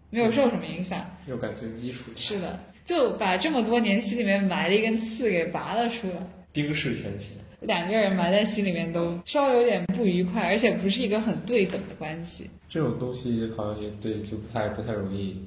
[0.09, 1.09] 没有受什么影响。
[1.25, 2.11] 有感情基础。
[2.17, 6.15] 是的，就把这么多年心里面埋的一根刺给拔了出来。
[6.51, 7.31] 冰释前嫌。
[7.61, 12.49] 两个人埋在心里面都稍微有点不愉快，而且不是一个很对等的关系。
[12.67, 15.41] 这种东西好像也对，就不太不太容易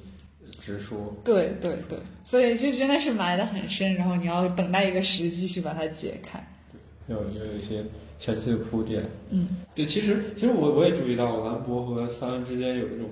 [0.63, 1.13] 直说。
[1.23, 6.39] 对对对，所以就真的是埋得很深，然后你要等待一个时机去把它解开。
[6.71, 7.83] 对，要要有一些
[8.17, 9.03] 前期的铺垫。
[9.29, 13.09] 嗯，对，其实其实我我也注意到兰博和桑恩之间有一种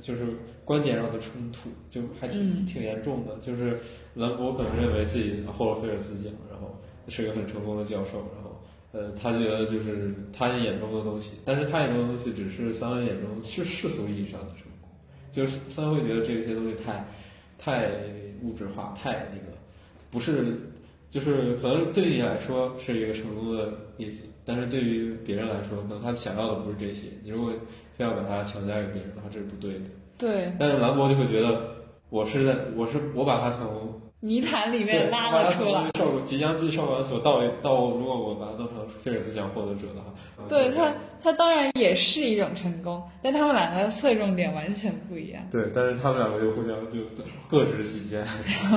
[0.00, 0.26] 就是
[0.64, 3.36] 观点上的冲突，就还挺挺严重的。
[3.40, 3.78] 就是
[4.14, 6.74] 兰博可能认为自己获了菲尔兹奖，然后
[7.08, 8.50] 是一个很成功的教授，然后。
[8.96, 14.73] 呃，他觉得就是他眼中的东西，但是他眼中的东西只是桑恩眼中是世俗意义上的成功，
[15.34, 17.04] 就是桑恩会觉得这些东西太，
[17.58, 17.90] 太
[18.42, 19.56] 物质化，太那个，
[20.10, 20.56] 不是，
[21.10, 27.08] 就是可能对你来说是一个成功的例子，但是对于别人来说，可能他想要的不是这些。
[27.22, 27.52] 你如果
[27.96, 29.84] 非要把它强加给别人的话，这是不对的。
[30.16, 30.52] 对。
[30.58, 31.74] 但是兰博就会觉得。
[32.10, 35.90] 我是在我是我把它从泥潭里面拉了出来。
[36.24, 40.06] 即将进少管所到到，如果我把它当成菲尔兹奖获得者的话，
[40.48, 40.90] 对他，
[41.22, 45.42] 他当然也是一种成功，但他们两个侧重点完全不一样。
[45.50, 47.00] 对，但是他们两个就互相就
[47.46, 48.24] 各执己见。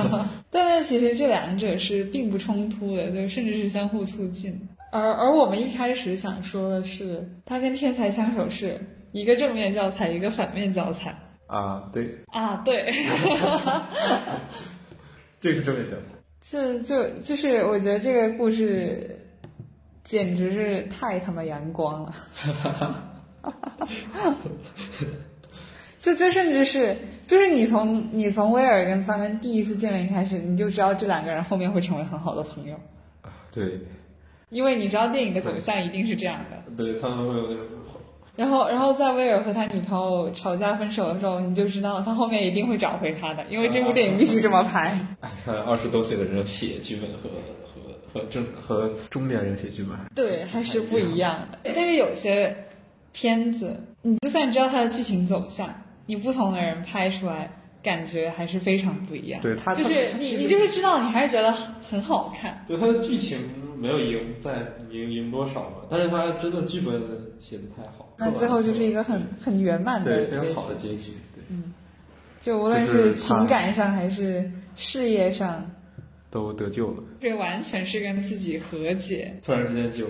[0.52, 4.68] 但是其实这两者是并不冲突的，就甚至是相互促进。
[4.92, 8.78] 而而我们一开始想说的是，他跟天才枪手是
[9.12, 12.92] 一个正面教材，一个反面教材啊，对，啊，对，
[15.40, 16.02] 这是正面教材。
[16.50, 19.18] 这就就是我觉得这个故事
[20.04, 22.14] 简直是太他妈阳光了，
[26.00, 32.74] 就就甚至是就是你从你从威尔跟桑恩第一次见面开始，你就知道这两个人后面会成为很好的朋友，
[33.20, 33.78] 啊，对，
[34.48, 36.56] 因为你知道电影的走向一定是这样的。
[36.76, 37.64] 对他们会有那种
[38.38, 44.96] 然后，然后在威尔和他女朋友吵架分手的时候，你就知道他后面一定会找回他的，因为这部电影必须这么拍。
[45.18, 47.28] 哎，看二十多岁的人写剧本和
[47.66, 51.58] 和和正和中年人写剧本，对，还是不一样的。
[51.74, 52.56] 但是有些
[53.12, 55.68] 片子，你就算知道它的剧情走向，
[56.06, 57.50] 你不同的人拍出来，
[57.82, 59.40] 感觉还是非常不一样。
[59.40, 62.64] 对他就是你，你就是知道，你还是觉得很好看。
[62.68, 63.36] 对他的剧情
[63.76, 64.52] 没有赢在
[64.92, 67.02] 赢赢多少嘛，但是他真的剧本
[67.40, 71.72] 写的太好，那最后就是一个很很圆满的对非结局常好的结局，对，嗯
[72.40, 75.64] 就无论是是情感上还是事业上，
[76.30, 79.32] 都得救了，这完全是跟自己和解。
[79.44, 80.06] 突然之间就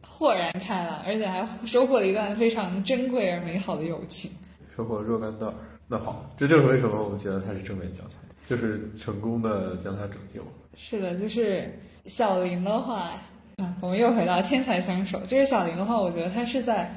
[0.00, 4.30] 豁然开朗，而且还收获了一段非常珍贵而美好的友情。
[4.76, 5.52] 收获若干段。
[5.90, 10.48] 那好，这就是为什么我们觉得他是正面教材，就是成功的将他拯救了。
[10.76, 11.72] 是的，就是
[12.06, 13.12] 小林的话，
[13.56, 15.18] 啊，我们又回到天才相守。
[15.20, 16.94] 就是小林的话，我觉得他是在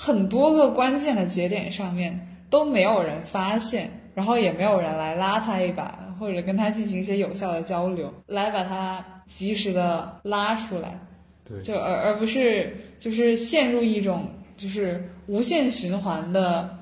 [0.00, 2.16] 很多个关键的节点上面
[2.48, 10.96] 都没有人发现，然后也没有人来拉他一把，或者跟他进行一些有效的交流，来把他及时的拉出来。
[11.44, 16.78] 对，就而而不是就是陷入一种就是无限循环的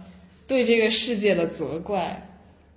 [0.47, 2.23] 对这个世界的责怪，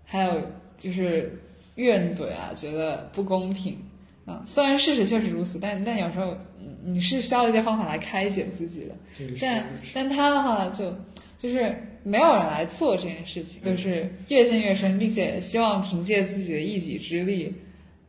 [0.05, 0.41] 还有
[0.77, 1.37] 就是
[1.75, 3.77] 怨怼啊，觉得不公平。
[4.25, 6.33] 嗯，虽然事实确实如此，但但有时候
[6.83, 8.95] 你你是需要一些方法来开解自己的。
[9.39, 10.93] 但但他的话就
[11.37, 17.53] 就是没有人来做这件事情，就是越陷越深，并且希望凭借自己的一己之力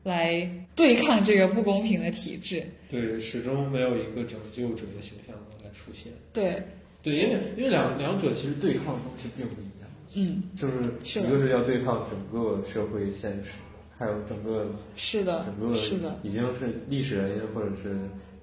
[0.03, 2.65] 来对抗这个不公平的体制。
[2.89, 6.13] 对，始终没有一个拯救者的形象来出现。
[6.33, 6.63] 对，
[7.03, 13.51] 对，因为因为两两者其实对抗的东西并不一样，嗯，就是一个是要对抗整个社会现实，
[13.97, 14.67] 还有整个
[14.97, 17.97] 是的整，个是的，已经是历史原因或者是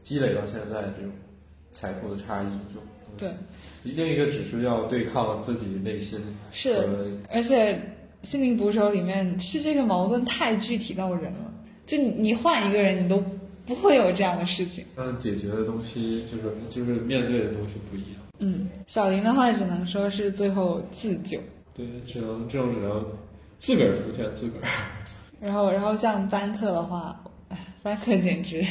[0.08, 1.12] 积累到现在这种
[1.74, 3.36] 财富的差异这种东对西。
[3.84, 6.18] 另一个只是要对抗自己内心
[6.54, 6.88] 是
[7.30, 7.74] 而且
[8.24, 11.54] 《心灵捕手》里面是这个矛盾太具体到人了，
[11.86, 13.22] 就你你换一个人，你都
[13.66, 14.86] 不会有这样的事情。
[14.96, 18.22] 嗯解决的东西，就是就是面对的东西不一样。
[18.40, 21.38] 嗯，小林的话只能说是最后自救，
[21.76, 23.06] 对，只能这种只能
[23.60, 24.68] 自个儿出现自个儿，
[25.42, 27.22] 然后然后像班克的话，
[27.84, 28.62] 哎，班克简直，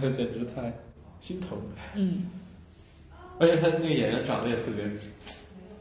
[0.00, 0.72] 简直太
[1.20, 1.64] 心疼了。
[1.94, 2.26] 嗯，
[3.38, 4.84] 而且他那个演员长得也特别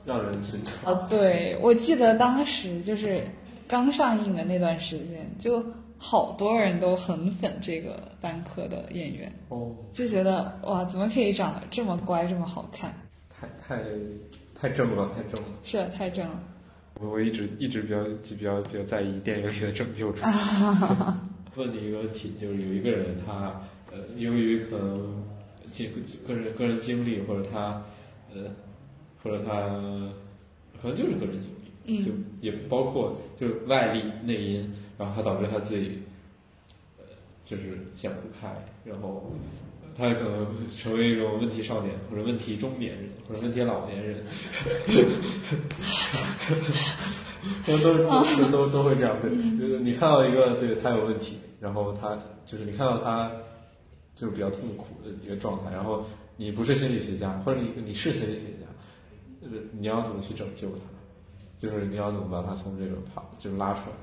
[0.06, 0.94] 让人心疼。
[0.94, 3.24] 啊，对，我记得当时就是
[3.68, 5.64] 刚上映的那段时间，就
[5.98, 12.92] 好多人都很粉这个班克的演员，哦，就觉得哇，怎么可以长得这么乖，这么好看？
[13.30, 13.84] 太太
[14.60, 15.50] 太正了，太正了。
[15.64, 16.40] 是的，太正了。
[17.00, 18.04] 我我一直一直比较
[18.36, 20.22] 比较比较在意电影里的拯救者。
[21.60, 25.22] 问你一个问题，就是有一个人他呃，由于可能
[25.72, 25.92] 经
[26.26, 27.84] 个人个人经历，或者他
[28.34, 28.44] 呃，
[29.22, 29.68] 或者他
[30.82, 36.00] 可能就是个人经历，嗯就也包括就是外力内因，然后他导致他自己
[36.98, 37.04] 呃，
[37.44, 38.48] 就是想不开，
[38.86, 39.30] 然后。
[39.98, 40.46] 他可能
[40.78, 44.24] 成为一种问题少年，或者问题中年人，或者问题老年人，
[47.66, 49.16] 都 都都都都会这样。
[49.22, 49.30] 对，
[49.60, 53.32] 就是你看到一个对他有问题，然后他就是你看到他
[54.16, 56.06] 就是比较痛苦的一个状态，然后
[56.38, 58.68] 你不是心理学家，或者你你是心理学家，
[59.42, 60.82] 就是你要怎么去拯救他？
[61.60, 63.96] 就是你要怎么把他从这个爬就是拉出来？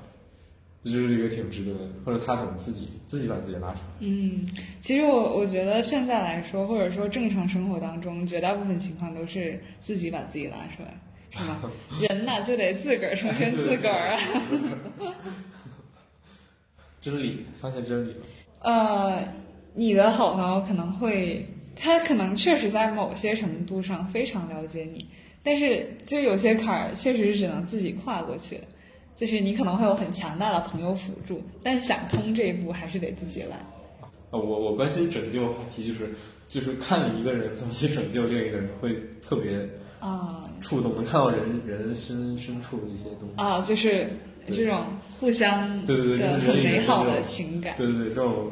[0.83, 3.97] 这就是一个挺值得的，或者他怎么自己自己把自己拉出来？
[3.99, 4.47] 嗯，
[4.81, 10.97] 其实我我觉得现在来说，或者说正常生活当中，绝大部分情况都是自己把自己拉出来，
[11.31, 11.61] 是吗？
[12.01, 14.19] 人呐就得自个儿成全自个儿啊。
[17.01, 18.17] 真理，发现真理了。
[18.61, 19.23] 呃，
[19.73, 25.07] 你的好朋友可能会，他可能确实在某些程度上非常了解你，
[25.43, 28.63] 但是就有些坎儿确实是只能自己跨过去的。
[29.15, 33.55] 就是你可能会有很强大的朋友辅助，但想通这一步还是得自己来。
[33.55, 36.13] 啊，我我关心拯救话题，就是
[36.47, 39.67] 就是看一个人怎么去拯救另一个人，会特别
[39.99, 43.35] 啊触动，能看到人人心深处的一些东西。
[43.41, 44.09] 啊，就是
[44.51, 44.85] 这种
[45.19, 47.75] 互相对对对，的很美好的情感。
[47.77, 48.51] 对对对，这种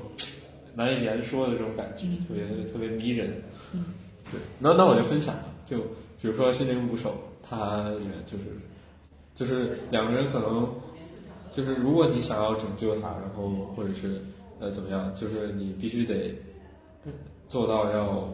[0.73, 3.41] 难以言说的这种感觉，嗯特别特别迷人。
[3.73, 3.85] 嗯，
[4.29, 5.77] 对，那那我就分享吧，就
[6.21, 7.11] 比如说《心灵捕手》，
[7.47, 8.43] 它里面就是
[9.35, 10.67] 就是两个人可能
[11.51, 14.21] 就是如果你想要拯救他，然后或者是
[14.59, 16.33] 呃怎么样，就是你必须得
[17.47, 18.27] 做到要，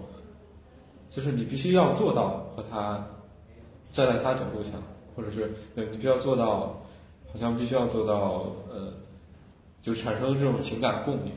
[1.11, 3.05] 就是你必须要做到和他
[3.91, 4.81] 站在他角度想，
[5.15, 6.81] 或者是对你必须要做到，
[7.31, 8.93] 好像必须要做到呃，
[9.81, 11.33] 就产生这种情感共鸣，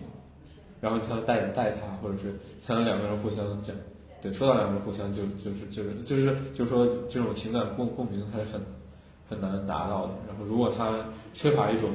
[0.81, 3.83] 然后才能带人带他，或者是才能两个人互相这样。
[4.23, 8.63] 对，说到两个人互相就就是就是就是就是说这种情感共共鸣还是很
[9.29, 10.13] 很难达到的。
[10.29, 11.05] 然后如果他
[11.35, 11.91] 缺乏一种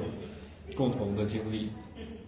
[0.76, 1.70] 共同的经历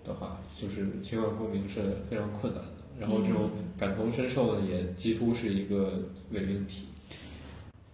[0.06, 2.71] 的话，就是情感共鸣是非常困难的。
[3.02, 3.50] 然后这种
[3.80, 6.86] 感同身受呢，也几乎是一个伪命题。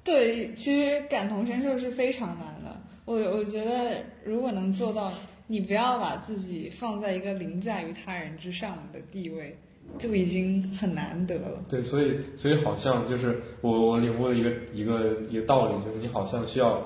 [0.03, 2.77] 对，其实感同身受是非常难的。
[3.05, 5.13] 我我觉得，如果能做到，
[5.47, 9.57] 你不要把自己放在一个凌驾于他人之上的地位，
[9.97, 11.63] 就已经很难得了。
[11.69, 16.85] 对，所以所以好像就是我我领悟的一个一个一个道理，就是你好像需要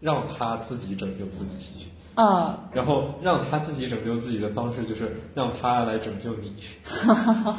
[0.00, 6.54] 让他自己拯救自己，啊、然后让他自己拯救自己的方式就是让他来拯救你，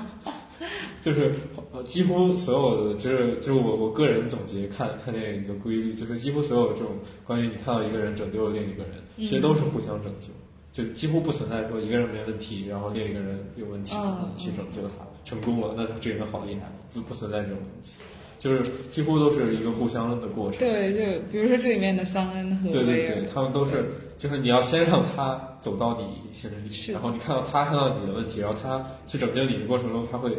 [1.01, 1.33] 就是
[1.71, 6.91] 呃几乎所有的就是就是我我个人总结看看这一个规律，就是几乎所有这种
[7.25, 10.29] 关于你看到一个人拯救了另一个人，其实都是互相拯救。
[10.71, 14.03] 就几乎不存在说一个人没问题，然后另一个人有问题，嗯。
[14.03, 17.95] 然后去拯救他，成功了，那这个人好厉害，不不存在这种东西，
[18.37, 20.59] 就是几乎都是一个互相的过程。
[20.59, 23.85] 对，就比如说这里面的桑恩和对，对对，他们都是，
[24.17, 30.37] 就是你要先让他走到你心里，是然后你看到他看到你的问题，然后他去拯救你的过程中，他会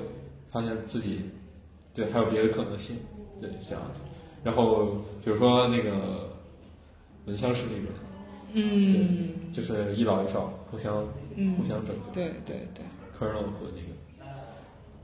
[0.50, 1.20] 发现自己
[1.94, 2.96] 对还有别的可能性，
[3.40, 4.00] 对这样子。
[4.44, 4.86] 然后
[5.24, 6.30] 比如说那个
[7.26, 7.86] 闻香识女人，
[8.52, 12.12] 嗯就是一老一少互相嗯互，相拯救。
[12.12, 12.84] 对对对
[13.18, 14.24] ，Colonel 和那个，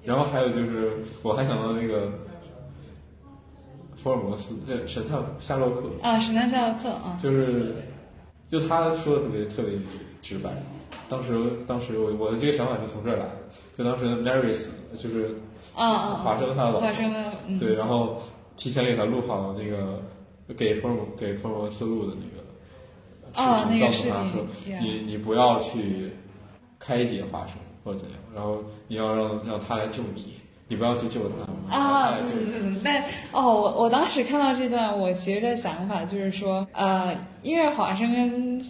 [0.04, 2.12] 然后还有就是，我还想到那个
[4.02, 7.76] 福尔摩斯，这神探夏洛克，啊，神探夏洛克啊，就是
[8.48, 9.78] 就他说的特别特别
[10.20, 10.50] 直白。
[11.08, 13.36] 当时当时我我的这个想法是从这儿来的，
[13.76, 15.36] 就当时 Mary 死了，就是
[15.74, 18.20] 啊啊，华生他的老婆华生对，然后
[18.56, 20.00] 提前给他录好那个
[20.56, 24.46] 给福尔摩给福尔摩斯录的那个哦那个视频告诉他说
[24.80, 26.10] 你你不要去
[26.78, 30.34] 开解华生或者怎样，然后你要让让他来救你，
[30.66, 33.02] 你不要去救他啊，对对对，但
[33.32, 38.60] 哦，我我当时看到这段，我其实的想法就是说，呃，因为华生跟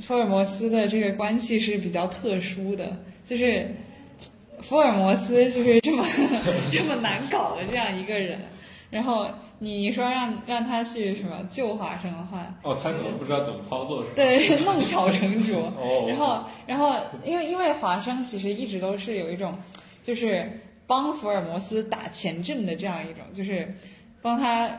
[0.00, 3.68] 福尔摩斯的这个关系是比较特殊的，就是
[4.60, 6.04] 福尔摩斯就是这么
[6.70, 8.38] 这么难搞的这样一个人，
[8.90, 9.26] 然后
[9.58, 14.12] 你说让让他去什么救华生的话，哦，他可能不知道怎么操作是吧？
[14.16, 15.72] 对， 弄巧成拙。
[15.78, 16.94] 哦，然后，然后，
[17.24, 19.54] 因为因为华生其实一直都是有一种，
[20.04, 20.46] 就是
[20.86, 23.68] 帮福尔摩斯打前阵的这样一种，就是
[24.22, 24.70] 帮他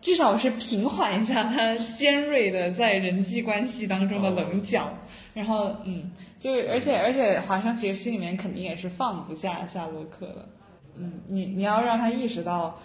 [0.00, 4.92] 至少是平缓一下他尖锐的在人际关系当中的棱角。
[5.32, 10.48] 然后，嗯，就是而且而且华生其实心里面肯定也是放不下夏洛克的。
[10.96, 12.78] 嗯，你你要让他意识到，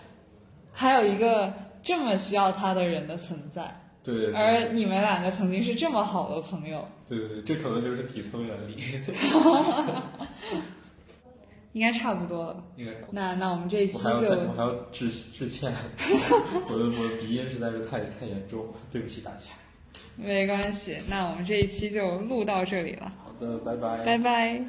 [0.71, 1.51] 还有一个
[1.81, 3.63] 这么需要他的人的存在。
[4.03, 8.77] 对对对而你们两个曾经是这么好的朋友，对对对，这可能就是底层原理，
[11.75, 12.63] 应该差不多了。
[12.77, 13.03] 应该是。
[13.11, 15.75] 那那我们这一期我还我就还要致致歉，
[16.69, 19.43] 我的我的鼻音实在是太太严重，对不起大家。
[20.15, 24.05] 没关系，那我们这一期就录到这里了，好的，拜拜。
[24.05, 24.63] 拜拜。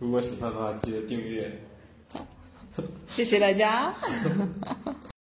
[0.00, 1.50] 如果喜欢的话，记得订阅。
[3.06, 3.94] 谢谢大家。